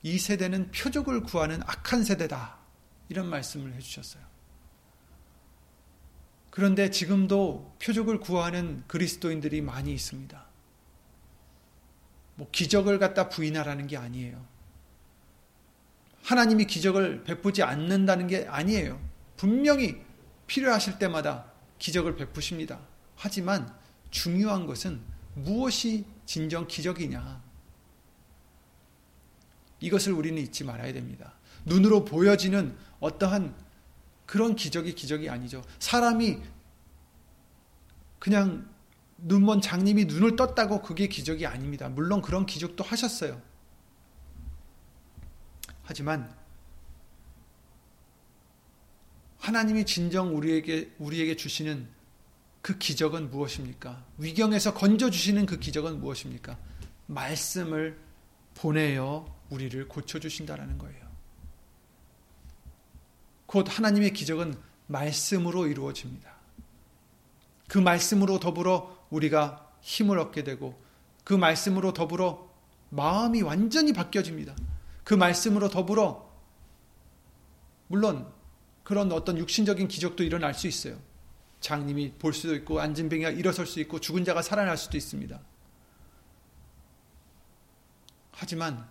이 0.04 0.20
세대는 0.20 0.72
표적을 0.72 1.24
구하는 1.24 1.62
악한 1.63 2.04
세대다. 2.04 2.58
이런 3.10 3.28
말씀을 3.28 3.74
해주셨어요. 3.74 4.24
그런데 6.50 6.91
지금도 6.91 7.78
표적을 7.82 8.20
구하는 8.20 8.84
그리스도인들이 8.88 9.62
많이 9.62 9.93
있습니다. 9.93 10.46
뭐 12.36 12.50
기적을 12.52 13.00
갖다 13.00 13.30
부인하라는 13.30 13.88
게 13.88 13.98
아니에요. 13.98 14.46
하나님이 16.28 16.66
기적을 16.66 17.24
베푸지 17.24 17.63
않는다는 17.63 18.28
게 18.28 18.46
아니에요. 18.50 19.00
분명히 19.38 20.02
필요하실 20.46 21.00
때마다 21.00 21.54
기적을 21.80 22.18
베푸십니다. 22.18 22.82
하지만 23.16 23.74
중요한 24.12 24.66
것은 24.68 25.00
무엇이 25.36 26.04
진정 26.26 26.68
기적이냐. 26.68 27.42
이것을 29.80 30.12
우리는 30.12 30.42
잊지 30.42 30.66
말아야 30.66 30.92
됩니다. 30.92 31.34
눈으로 31.63 32.04
보여지는 32.04 32.76
어떠한 33.00 33.56
그런 34.26 34.58
기적이 34.58 34.96
기적이 34.96 35.30
아니죠. 35.30 35.63
사람이 35.80 36.40
그냥 38.20 38.68
눈먼 39.18 39.62
장님이 39.62 40.04
눈을 40.06 40.36
떴다고 40.36 40.82
그게 40.82 41.08
기적이 41.08 41.46
아닙니다. 41.46 41.88
물론 41.88 42.22
그런 42.22 42.46
기적도 42.46 42.84
하셨어요. 42.84 43.42
하지만 45.88 46.30
하나님이 49.39 49.86
진정 49.86 50.36
우리에게 50.36 50.93
우리에게 51.00 51.38
주시는 51.38 51.88
그 52.62 52.78
기적은 52.78 53.32
무엇입니까? 53.32 54.06
위경에서 54.17 54.73
건져 54.73 55.10
주시는 55.10 55.45
그 55.45 55.58
기적은 55.60 56.02
무엇입니까? 56.02 56.58
말씀을 57.06 57.97
보내어 58.56 59.34
우리를 59.50 59.88
고쳐 59.88 60.19
주신다라는 60.19 60.78
거예요. 60.78 61.08
곧 63.45 63.65
하나님의 63.69 64.12
기적은 64.12 64.56
말씀으로 64.88 65.67
이루어집니다. 65.67 66.36
그 67.69 67.78
말씀으로 67.78 68.41
더불어 68.41 69.08
우리가 69.10 69.71
힘을 69.80 70.19
얻게 70.19 70.43
되고 70.43 70.78
그 71.23 71.34
말씀으로 71.34 71.93
더불어 71.93 72.52
마음이 72.89 73.41
완전히 73.41 73.93
바뀌어집니다. 73.93 74.54
그 75.08 75.13
말씀으로 75.13 75.70
더불어 75.70 76.30
물론 77.88 78.30
그런 78.84 79.10
어떤 79.13 79.38
육신적인 79.38 79.88
기적도 79.88 80.22
일어날 80.22 80.54
수 80.54 80.67
있어요. 80.67 81.00
장님이 81.62 82.15
볼 82.20 82.34
수도 82.34 82.54
있고 82.56 82.82
안진병이가 82.82 83.30
일어설 83.30 83.65
수 83.67 83.80
있고 83.80 84.02
죽은 84.02 84.26
자가 84.26 84.41
살아날 84.41 84.76
수도 84.76 84.98
있습니다. 84.98 85.39
하지만 88.34 88.86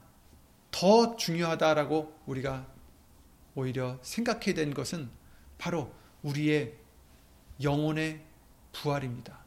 더 0.71 1.17
중요하다라고 1.17 2.21
우리가 2.25 2.67
오히려 3.55 3.99
생각해야 4.01 4.55
된 4.55 4.73
것은 4.73 5.11
바로 5.59 5.93
우리의 6.23 6.79
영혼의 7.63 8.25
부활입니다. 8.73 9.39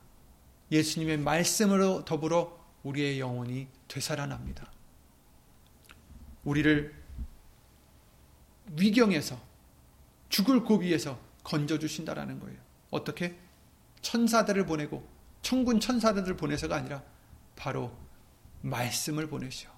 예수님의 0.72 1.18
말씀으로 1.18 2.06
더불어 2.06 2.64
우리의 2.84 3.20
영혼이 3.20 3.68
되살아납니다. 3.88 4.72
우리를 6.44 6.94
위경에서 8.72 9.40
죽을 10.30 10.64
고비에서 10.64 11.20
건져 11.44 11.80
주신다라는 11.80 12.40
거예요. 12.40 12.60
어떻게? 12.92 13.38
천사들을 14.02 14.66
보내고 14.66 15.08
천군 15.42 15.80
천사들을 15.80 16.38
보내서가 16.38 16.76
아니라 16.76 17.04
바로 17.56 17.92
말씀을 18.62 19.28
보내시오. 19.28 19.70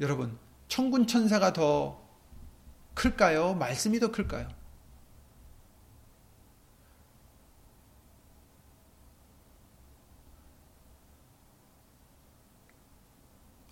여러분, 0.00 0.38
천군 0.68 1.06
천사가 1.06 1.52
더 1.52 2.02
클까요? 2.94 3.54
말씀이 3.54 3.98
더 4.00 4.10
클까요? 4.10 4.48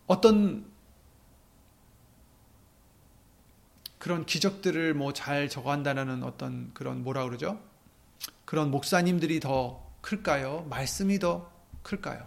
어떤 0.06 0.69
그런 4.00 4.24
기적들을 4.24 4.94
뭐 4.94 5.12
잘 5.12 5.50
적어한다는 5.50 6.24
어떤 6.24 6.72
그런 6.72 7.04
뭐라 7.04 7.22
그러죠? 7.24 7.60
그런 8.46 8.70
목사님들이 8.70 9.40
더 9.40 9.86
클까요? 10.00 10.66
말씀이 10.70 11.18
더 11.18 11.52
클까요? 11.82 12.26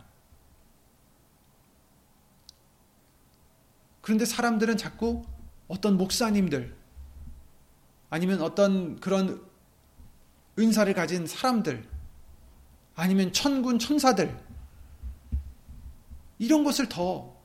그런데 4.01 4.23
사람들은 4.23 4.77
자꾸 4.77 5.25
어떤 5.67 5.97
목사님들 5.97 6.77
아니면 8.11 8.41
어떤 8.41 8.99
그런 8.99 9.43
은사를 10.59 10.93
가진 10.93 11.25
사람들 11.25 11.89
아니면 12.95 13.33
천군 13.33 13.79
천사들 13.79 14.39
이런 16.37 16.63
것을 16.63 16.87
더 16.87 17.35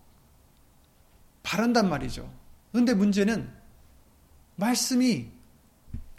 바란단 1.43 1.89
말이죠. 1.89 2.31
그런데 2.72 2.93
문제는 2.93 3.57
말씀이 4.59 5.28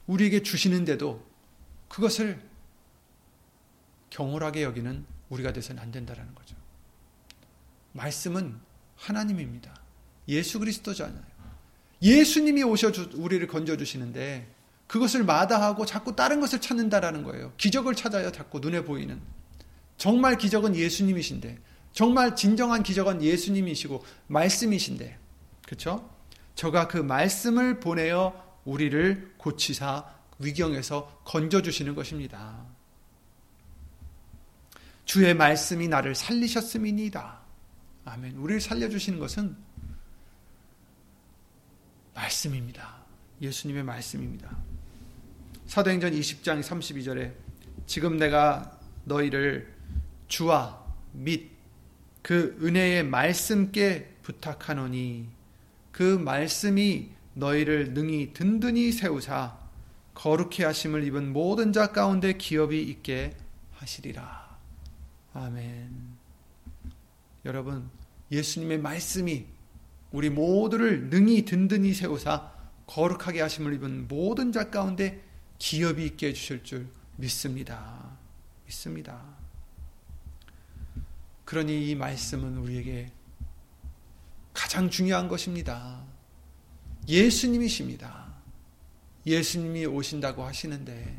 우리에게 0.08 0.44
주시는데도 0.44 1.24
그것을 1.90 2.42
경홀하게 4.10 4.64
여기는 4.64 5.06
우리가 5.30 5.52
돼서는 5.52 5.82
안 5.82 5.92
된다라는 5.92 6.34
거죠. 6.34 6.56
말씀은 7.92 8.58
하나님입니다. 8.96 9.76
예수 10.30 10.60
그리스도잖아요. 10.60 11.22
예수님이 12.02 12.64
오셔 12.64 12.92
우리를 13.16 13.46
건져 13.48 13.76
주시는데 13.76 14.48
그것을 14.88 15.26
마다하고 15.26 15.86
자꾸 15.86 16.16
다른 16.16 16.40
것을 16.40 16.62
찾는다라는 16.62 17.24
거예요. 17.24 17.52
기적을 17.58 17.94
찾아요. 17.94 18.32
자꾸 18.32 18.60
눈에 18.60 18.86
보이는. 18.86 19.22
정말 19.98 20.38
기적은 20.38 20.78
예수님이신데 20.78 21.60
정말 21.92 22.38
진정한 22.38 22.84
기적은 22.84 23.22
예수님이시고 23.22 24.04
말씀이신데 24.28 25.18
그렇죠? 25.66 26.10
저가 26.60 26.90
그 26.90 26.98
말씀을 26.98 27.80
보내어 27.80 28.60
우리를 28.66 29.36
고치사 29.38 30.14
위경에서 30.40 31.22
건져 31.24 31.62
주시는 31.62 31.96
것입니다. 31.96 32.66
주의 35.06 35.34
말씀이 35.34 35.88
나를 35.88 36.16
살리셨음이니다. 36.16 37.40
아멘. 38.04 38.36
우리를 38.36 38.60
살려주시는 38.60 39.20
것은 39.20 39.56
말씀입니다. 42.14 43.06
예수님의 43.42 43.84
말씀입니다. 43.84 44.58
사도행전 45.66 46.12
20장 46.12 46.62
32절에 46.62 47.36
지금 47.86 48.18
내가 48.18 48.78
너희를 49.06 49.74
주와 50.28 50.86
및 51.14 51.52
그 52.22 52.60
은혜의 52.62 53.06
말씀께 53.06 54.18
부탁하노니 54.24 55.39
그 56.00 56.18
말씀이 56.18 57.10
너희를 57.34 57.94
능히 57.94 58.32
든든히 58.32 58.94
세우사 58.94 59.60
거룩해 60.14 60.64
하심을 60.64 61.04
입은 61.04 61.34
모든 61.34 61.74
자 61.74 61.92
가운데 61.92 62.38
기업이 62.38 62.82
있게 62.84 63.36
하시리라. 63.74 64.58
아멘. 65.34 65.92
여러분, 67.44 67.90
예수님의 68.32 68.80
말씀이 68.80 69.46
우리 70.14 70.30
모두를 70.30 71.10
능히 71.10 71.44
든든히 71.44 71.94
세우사 71.94 72.50
거룩하게 72.88 73.42
하심을 73.42 73.74
입은 73.74 74.08
모든 74.08 74.54
자 74.54 74.70
가운데 74.70 75.22
기업이 75.58 76.06
있게 76.06 76.28
해주실 76.30 76.64
줄 76.64 76.88
믿습니다. 77.18 78.18
믿습니다. 78.68 79.22
그러니 81.44 81.90
이 81.90 81.96
말씀은 81.96 82.58
우리에게 82.58 83.12
가장 84.60 84.90
중요한 84.90 85.30
것입니다. 85.30 86.04
예수님이십니다. 87.08 88.28
예수님이 89.26 89.86
오신다고 89.86 90.44
하시는데, 90.44 91.18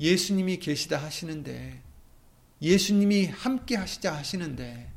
예수님이 0.00 0.58
계시다 0.58 0.96
하시는데, 0.96 1.82
예수님이 2.62 3.26
함께 3.26 3.76
하시자 3.76 4.16
하시는데, 4.16 4.90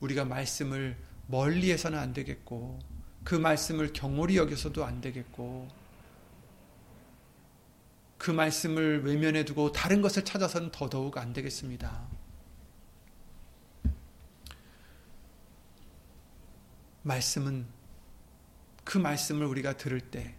우리가 0.00 0.24
말씀을 0.24 0.96
멀리해서는 1.26 1.98
안 1.98 2.14
되겠고, 2.14 2.78
그 3.22 3.34
말씀을 3.34 3.92
경홀히 3.92 4.38
여겨서도 4.38 4.82
안 4.82 5.02
되겠고, 5.02 5.68
그 8.16 8.30
말씀을 8.30 9.04
외면해 9.04 9.44
두고 9.44 9.72
다른 9.72 10.00
것을 10.00 10.24
찾아서는 10.24 10.70
더더욱 10.70 11.18
안 11.18 11.34
되겠습니다. 11.34 12.21
말씀은 17.02 17.66
그 18.84 18.98
말씀을 18.98 19.46
우리가 19.46 19.76
들을 19.76 20.00
때, 20.00 20.34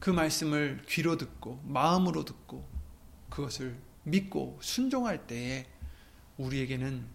그 0.00 0.10
말씀을 0.10 0.82
귀로 0.88 1.16
듣고, 1.16 1.60
마음으로 1.64 2.24
듣고, 2.24 2.68
그것을 3.30 3.76
믿고 4.04 4.58
순종할 4.60 5.26
때에 5.26 5.66
우리에게는 6.36 7.06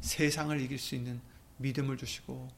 세상을 0.00 0.60
이길 0.60 0.78
수 0.78 0.94
있는 0.94 1.20
믿음을 1.58 1.96
주시고, 1.96 2.48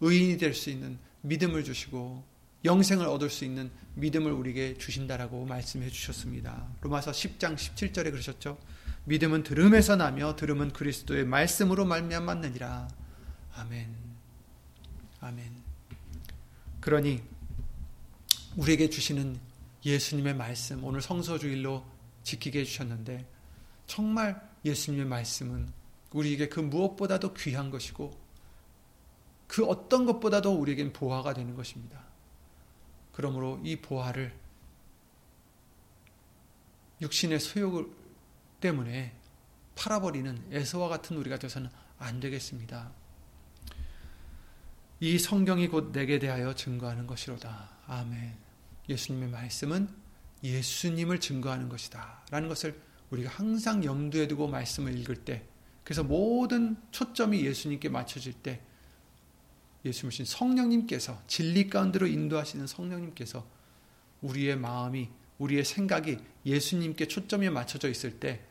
의인이 0.00 0.38
될 0.38 0.54
수 0.54 0.70
있는 0.70 0.98
믿음을 1.22 1.64
주시고, 1.64 2.24
영생을 2.64 3.06
얻을 3.06 3.30
수 3.30 3.44
있는 3.44 3.70
믿음을 3.94 4.32
우리에게 4.32 4.76
주신다라고 4.78 5.44
말씀해 5.44 5.88
주셨습니다. 5.88 6.68
로마서 6.80 7.12
10장 7.12 7.54
17절에 7.54 8.10
그러셨죠. 8.10 8.58
믿음은 9.04 9.44
들음에서 9.44 9.96
나며 9.96 10.34
들음은 10.34 10.72
그리스도의 10.72 11.24
말씀으로 11.26 11.84
말미암았느니라. 11.84 12.88
아멘. 13.54 14.05
아멘. 15.26 15.50
그러니 16.80 17.20
우리에게 18.56 18.88
주시는 18.88 19.40
예수님의 19.84 20.34
말씀 20.34 20.84
오늘 20.84 21.02
성서주일로 21.02 21.84
지키게 22.22 22.60
해주셨는데 22.60 23.26
정말 23.88 24.40
예수님의 24.64 25.06
말씀은 25.06 25.68
우리에게 26.12 26.48
그 26.48 26.60
무엇보다도 26.60 27.34
귀한 27.34 27.70
것이고 27.70 28.16
그 29.48 29.66
어떤 29.66 30.06
것보다도 30.06 30.54
우리에겐 30.54 30.92
보화가 30.92 31.34
되는 31.34 31.56
것입니다. 31.56 32.04
그러므로 33.12 33.60
이 33.64 33.76
보화를 33.76 34.32
육신의 37.00 37.40
소욕 37.40 37.92
때문에 38.60 39.12
팔아버리는 39.74 40.52
에서와 40.52 40.88
같은 40.88 41.16
우리가 41.16 41.36
되서는 41.36 41.68
안 41.98 42.20
되겠습니다. 42.20 43.05
이 44.98 45.18
성경이 45.18 45.68
곧 45.68 45.92
내게 45.92 46.18
대하여 46.18 46.54
증거하는 46.54 47.06
것이로다. 47.06 47.68
아멘. 47.86 48.34
예수님의 48.88 49.28
말씀은 49.28 49.88
예수님을 50.42 51.20
증거하는 51.20 51.68
것이다. 51.68 52.24
라는 52.30 52.48
것을 52.48 52.80
우리가 53.10 53.30
항상 53.30 53.84
염두에 53.84 54.26
두고 54.26 54.48
말씀을 54.48 54.98
읽을 54.98 55.16
때, 55.16 55.44
그래서 55.84 56.02
모든 56.02 56.76
초점이 56.92 57.44
예수님께 57.44 57.88
맞춰질 57.88 58.32
때, 58.34 58.62
예수님신 59.84 60.24
성령님께서, 60.24 61.22
진리 61.26 61.68
가운데로 61.68 62.06
인도하시는 62.06 62.66
성령님께서 62.66 63.46
우리의 64.22 64.56
마음이, 64.56 65.10
우리의 65.38 65.64
생각이 65.64 66.18
예수님께 66.44 67.06
초점이 67.06 67.50
맞춰져 67.50 67.88
있을 67.88 68.18
때, 68.18 68.44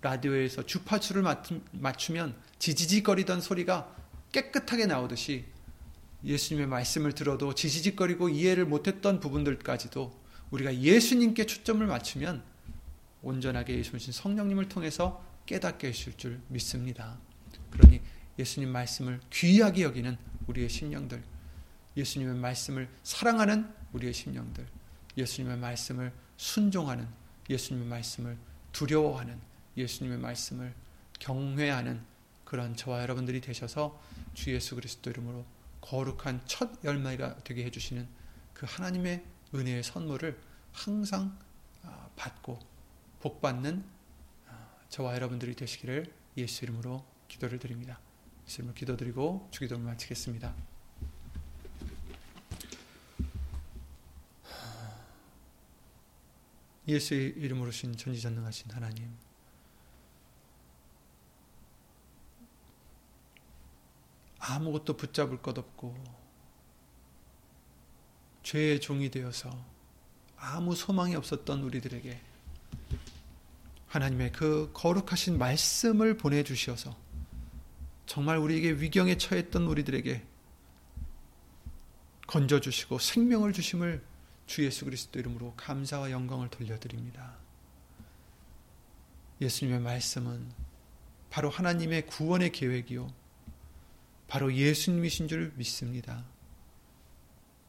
라디오에서 0.00 0.64
주파수를 0.64 1.24
맞추면 1.72 2.40
지지직거리던 2.60 3.40
소리가 3.40 3.94
깨끗하게 4.30 4.86
나오듯이 4.86 5.44
예수님의 6.24 6.66
말씀을 6.66 7.12
들어도 7.12 7.54
지지직거리고 7.54 8.28
이해를 8.28 8.66
못했던 8.66 9.20
부분들까지도 9.20 10.12
우리가 10.50 10.74
예수님께 10.76 11.46
초점을 11.46 11.86
맞추면 11.86 12.42
온전하게 13.22 13.78
예수님 13.78 14.12
성령님을 14.12 14.68
통해서 14.68 15.24
깨닫게 15.46 15.88
해줄 15.88 16.16
줄 16.16 16.40
믿습니다. 16.48 17.18
그러니 17.70 18.00
예수님 18.38 18.70
말씀을 18.70 19.20
귀하게 19.32 19.82
여기는 19.82 20.16
우리의 20.46 20.68
심령들, 20.68 21.22
예수님의 21.96 22.36
말씀을 22.36 22.88
사랑하는 23.02 23.68
우리의 23.92 24.14
심령들, 24.14 24.66
예수님의 25.16 25.58
말씀을 25.58 26.12
순종하는, 26.36 27.08
예수님의 27.50 27.88
말씀을 27.88 28.38
두려워하는, 28.72 29.38
예수님의 29.76 30.18
말씀을 30.18 30.74
경외하는 31.18 32.00
그런 32.44 32.76
저와 32.76 33.02
여러분들이 33.02 33.40
되셔서 33.40 34.00
주 34.34 34.52
예수 34.54 34.74
그리스도 34.74 35.10
이름으로 35.10 35.44
거룩한 35.88 36.42
첫 36.46 36.84
열매가 36.84 37.38
되게 37.44 37.64
해주시는 37.64 38.06
그 38.52 38.66
하나님의 38.68 39.24
은혜의 39.54 39.82
선물을 39.82 40.38
항상 40.72 41.38
아, 41.82 42.10
받고 42.14 42.58
복받는 43.20 43.82
아, 44.48 44.68
저와 44.90 45.14
여러분들이 45.14 45.54
되시기를 45.54 46.12
예수 46.36 46.64
이름으로 46.66 47.06
기도를 47.28 47.58
드립니다. 47.58 47.98
예수 48.46 48.58
이름으로 48.58 48.74
기도드리고 48.74 49.48
주기도를 49.50 49.82
마치겠습니다. 49.82 50.54
예수의 56.86 57.28
이름으로 57.36 57.70
신 57.70 57.96
전지전능하신 57.96 58.70
하나님 58.72 59.27
아무것도 64.48 64.96
붙잡을 64.96 65.42
것 65.42 65.58
없고 65.58 65.94
죄의 68.42 68.80
종이 68.80 69.10
되어서 69.10 69.50
아무 70.36 70.74
소망이 70.74 71.14
없었던 71.14 71.62
우리들에게 71.62 72.20
하나님의 73.88 74.32
그 74.32 74.70
거룩하신 74.72 75.38
말씀을 75.38 76.16
보내주셔서 76.16 76.96
정말 78.06 78.38
우리에게 78.38 78.72
위경에 78.72 79.18
처했던 79.18 79.64
우리들에게 79.64 80.24
건져주시고 82.26 82.98
생명을 82.98 83.52
주심을 83.52 84.02
주 84.46 84.64
예수 84.64 84.84
그리스도 84.84 85.18
이름으로 85.18 85.54
감사와 85.56 86.10
영광을 86.10 86.48
돌려드립니다. 86.48 87.36
예수님의 89.40 89.80
말씀은 89.80 90.50
바로 91.30 91.50
하나님의 91.50 92.06
구원의 92.06 92.52
계획이요. 92.52 93.12
바로 94.28 94.54
예수님이신 94.54 95.26
줄 95.26 95.52
믿습니다. 95.56 96.24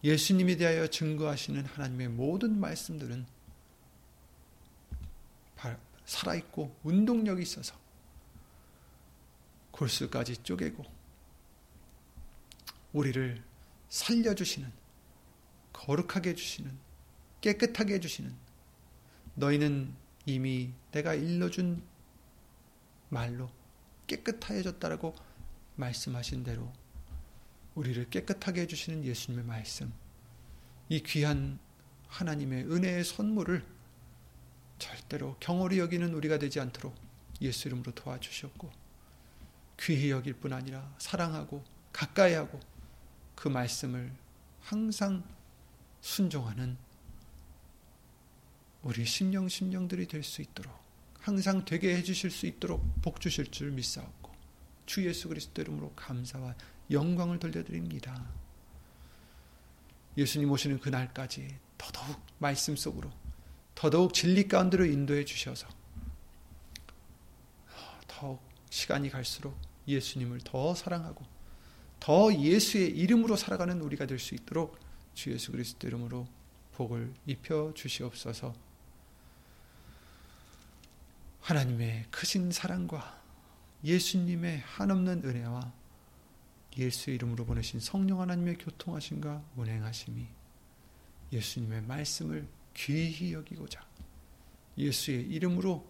예수님에 0.04 0.56
대하여 0.58 0.88
증거하시는 0.88 1.66
하나님의 1.66 2.10
모든 2.10 2.60
말씀들은 2.60 3.26
살아있고 6.10 6.76
운동력이 6.84 7.44
있어서 7.44 7.76
골수까지 9.72 10.38
쪼개고 10.38 10.84
우리를 12.94 13.44
살려주시는 13.90 14.72
거룩하게 15.72 16.32
해주시는 16.32 16.76
깨끗하게 17.42 17.96
해주시는 17.96 18.36
너희는 19.36 19.94
이미 20.26 20.74
내가 20.92 21.14
일러준 21.14 21.82
말로 23.10 23.50
깨끗하여졌다라고 24.08 25.16
말씀하신 25.80 26.44
대로 26.44 26.72
우리를 27.76 28.10
깨끗하게 28.10 28.62
해주시는 28.62 29.06
예수님의 29.06 29.46
말씀 29.46 29.92
이 30.90 31.02
귀한 31.02 31.60
하나님의 32.08 32.66
은혜의 32.66 33.04
선물을 33.04 33.66
절대로 34.80 35.36
경홀히 35.40 35.80
여기는 35.80 36.14
우리가 36.14 36.40
되지 36.40 36.60
않도록 36.60 36.96
예수 37.42 37.68
이름으로 37.68 37.94
도와주셨고 37.94 38.72
귀히 39.80 40.12
여길 40.12 40.34
뿐 40.34 40.54
아니라 40.54 40.94
사랑하고 40.98 41.64
가까이 41.94 42.34
하고 42.34 42.60
그 43.36 43.48
말씀을 43.48 44.12
항상 44.62 45.24
순종하는 46.02 46.78
우리 48.82 49.06
심령 49.06 49.48
심령들이 49.48 50.08
될 50.08 50.24
수 50.24 50.42
있도록 50.42 50.74
항상 51.20 51.64
되게 51.66 51.96
해주실 51.98 52.32
수 52.32 52.46
있도록 52.48 52.84
복 53.02 53.20
주실 53.22 53.52
줄 53.52 53.72
믿사옵고 53.72 54.19
주 54.90 55.06
예수 55.06 55.28
그리스도 55.30 55.62
이름으로 55.62 55.94
감사와 55.96 56.56
영광을 56.90 57.38
돌려드립니다. 57.38 58.28
예수님 60.18 60.50
오시는 60.50 60.80
그날까지 60.80 61.60
더더욱 61.78 62.20
말씀 62.40 62.76
속으로 62.76 63.12
더더욱 63.76 64.16
진리 64.16 64.48
가운데로 64.48 64.88
인도해 64.88 65.26
주셔서 65.26 65.68
더욱 68.08 68.42
시간이 68.72 69.12
갈수록 69.12 69.56
예수님을 69.88 70.40
더 70.44 70.74
사랑하고 70.74 71.24
더 72.00 72.34
예수의 72.34 72.90
이름으로 72.98 73.36
살아가는 73.36 73.80
우리가 73.80 74.08
될 74.08 74.18
수 74.18 74.34
있도록 74.34 74.80
주 75.14 75.32
예수 75.32 75.52
그리스도 75.52 75.88
이름으로 75.88 76.28
복을 76.74 77.14
입혀 77.28 77.74
주시옵소서. 77.76 78.56
하나님의 81.42 82.08
크신 82.10 82.52
사랑과 82.52 83.19
예수님의 83.84 84.60
한없는 84.60 85.24
은혜와 85.24 85.74
예수 86.78 87.12
이름으로 87.12 87.46
보내신 87.46 87.80
성령 87.80 88.22
하나님의 88.22 88.58
교통하심과 88.58 89.44
운행하심이 89.56 90.28
예수님의 91.32 91.84
말씀을 91.84 92.48
귀히 92.74 93.34
여기고자 93.34 93.86
예수의 94.78 95.28
이름으로 95.28 95.86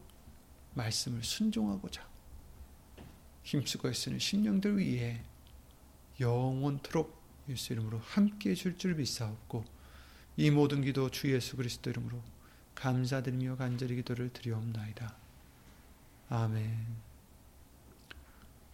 말씀을 0.74 1.24
순종하고자 1.24 2.08
힘쓰고 3.44 3.90
애쓰는 3.90 4.20
심령들 4.20 4.78
위해 4.78 5.24
영원토록 6.20 7.20
예수 7.50 7.74
이름으로 7.74 8.00
함께 8.00 8.52
해줄 8.52 8.78
줄 8.78 8.96
믿사옵고 8.96 9.66
이 10.38 10.52
모든 10.52 10.82
기도 10.82 11.10
주 11.10 11.32
예수 11.34 11.58
그리스도 11.58 11.90
이름으로 11.90 12.22
감사드리며 12.76 13.58
간절히 13.58 13.96
기도를 13.98 14.32
드리옵나이다. 14.32 15.16
아멘. 16.30 17.09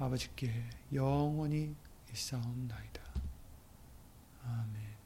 아버지께 0.00 0.50
영원히 0.94 1.76
있사옵나이다. 2.10 3.02
아멘 4.42 4.96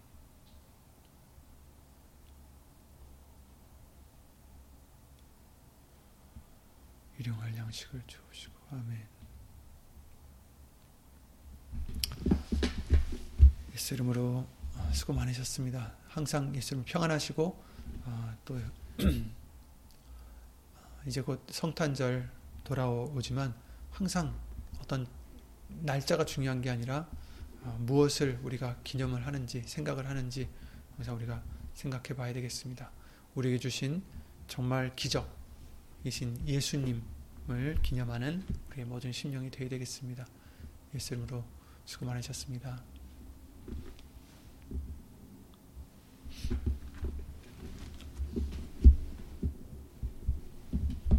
일용할 7.18 7.56
양식을 7.56 8.04
주옵시고 8.06 8.54
아멘 8.70 9.08
예수 13.72 13.94
이름으로 13.94 14.46
수고 14.92 15.12
많으셨습니다. 15.12 15.92
항상 16.06 16.54
예수 16.54 16.74
이름 16.74 16.84
평안하시고 16.84 17.64
아, 18.04 18.36
또 18.44 18.60
이제 21.04 21.20
곧 21.20 21.44
성탄절 21.50 22.30
돌아오지만 22.62 23.52
항상 23.90 24.43
어떤 24.84 25.06
날짜가 25.68 26.24
중요한 26.26 26.60
게 26.60 26.68
아니라 26.70 27.08
어, 27.62 27.76
무엇을 27.80 28.38
우리가 28.42 28.76
기념을 28.84 29.26
하는지 29.26 29.62
생각을 29.62 30.06
하는지 30.08 30.48
항상 30.96 31.16
우리가 31.16 31.42
생각해 31.72 32.14
봐야 32.14 32.32
되겠습니다. 32.34 32.90
우리에게 33.34 33.58
주신 33.58 34.02
정말 34.46 34.94
기적이신 34.94 36.46
예수님을 36.46 37.02
기념하는 37.82 38.44
우리의 38.70 38.86
모든 38.86 39.10
심령이 39.10 39.50
되어야 39.50 39.70
되겠습니다. 39.70 40.26
예수 40.94 41.14
이름으로 41.14 41.42
수고 41.86 42.04
많으셨습니다. 42.06 42.82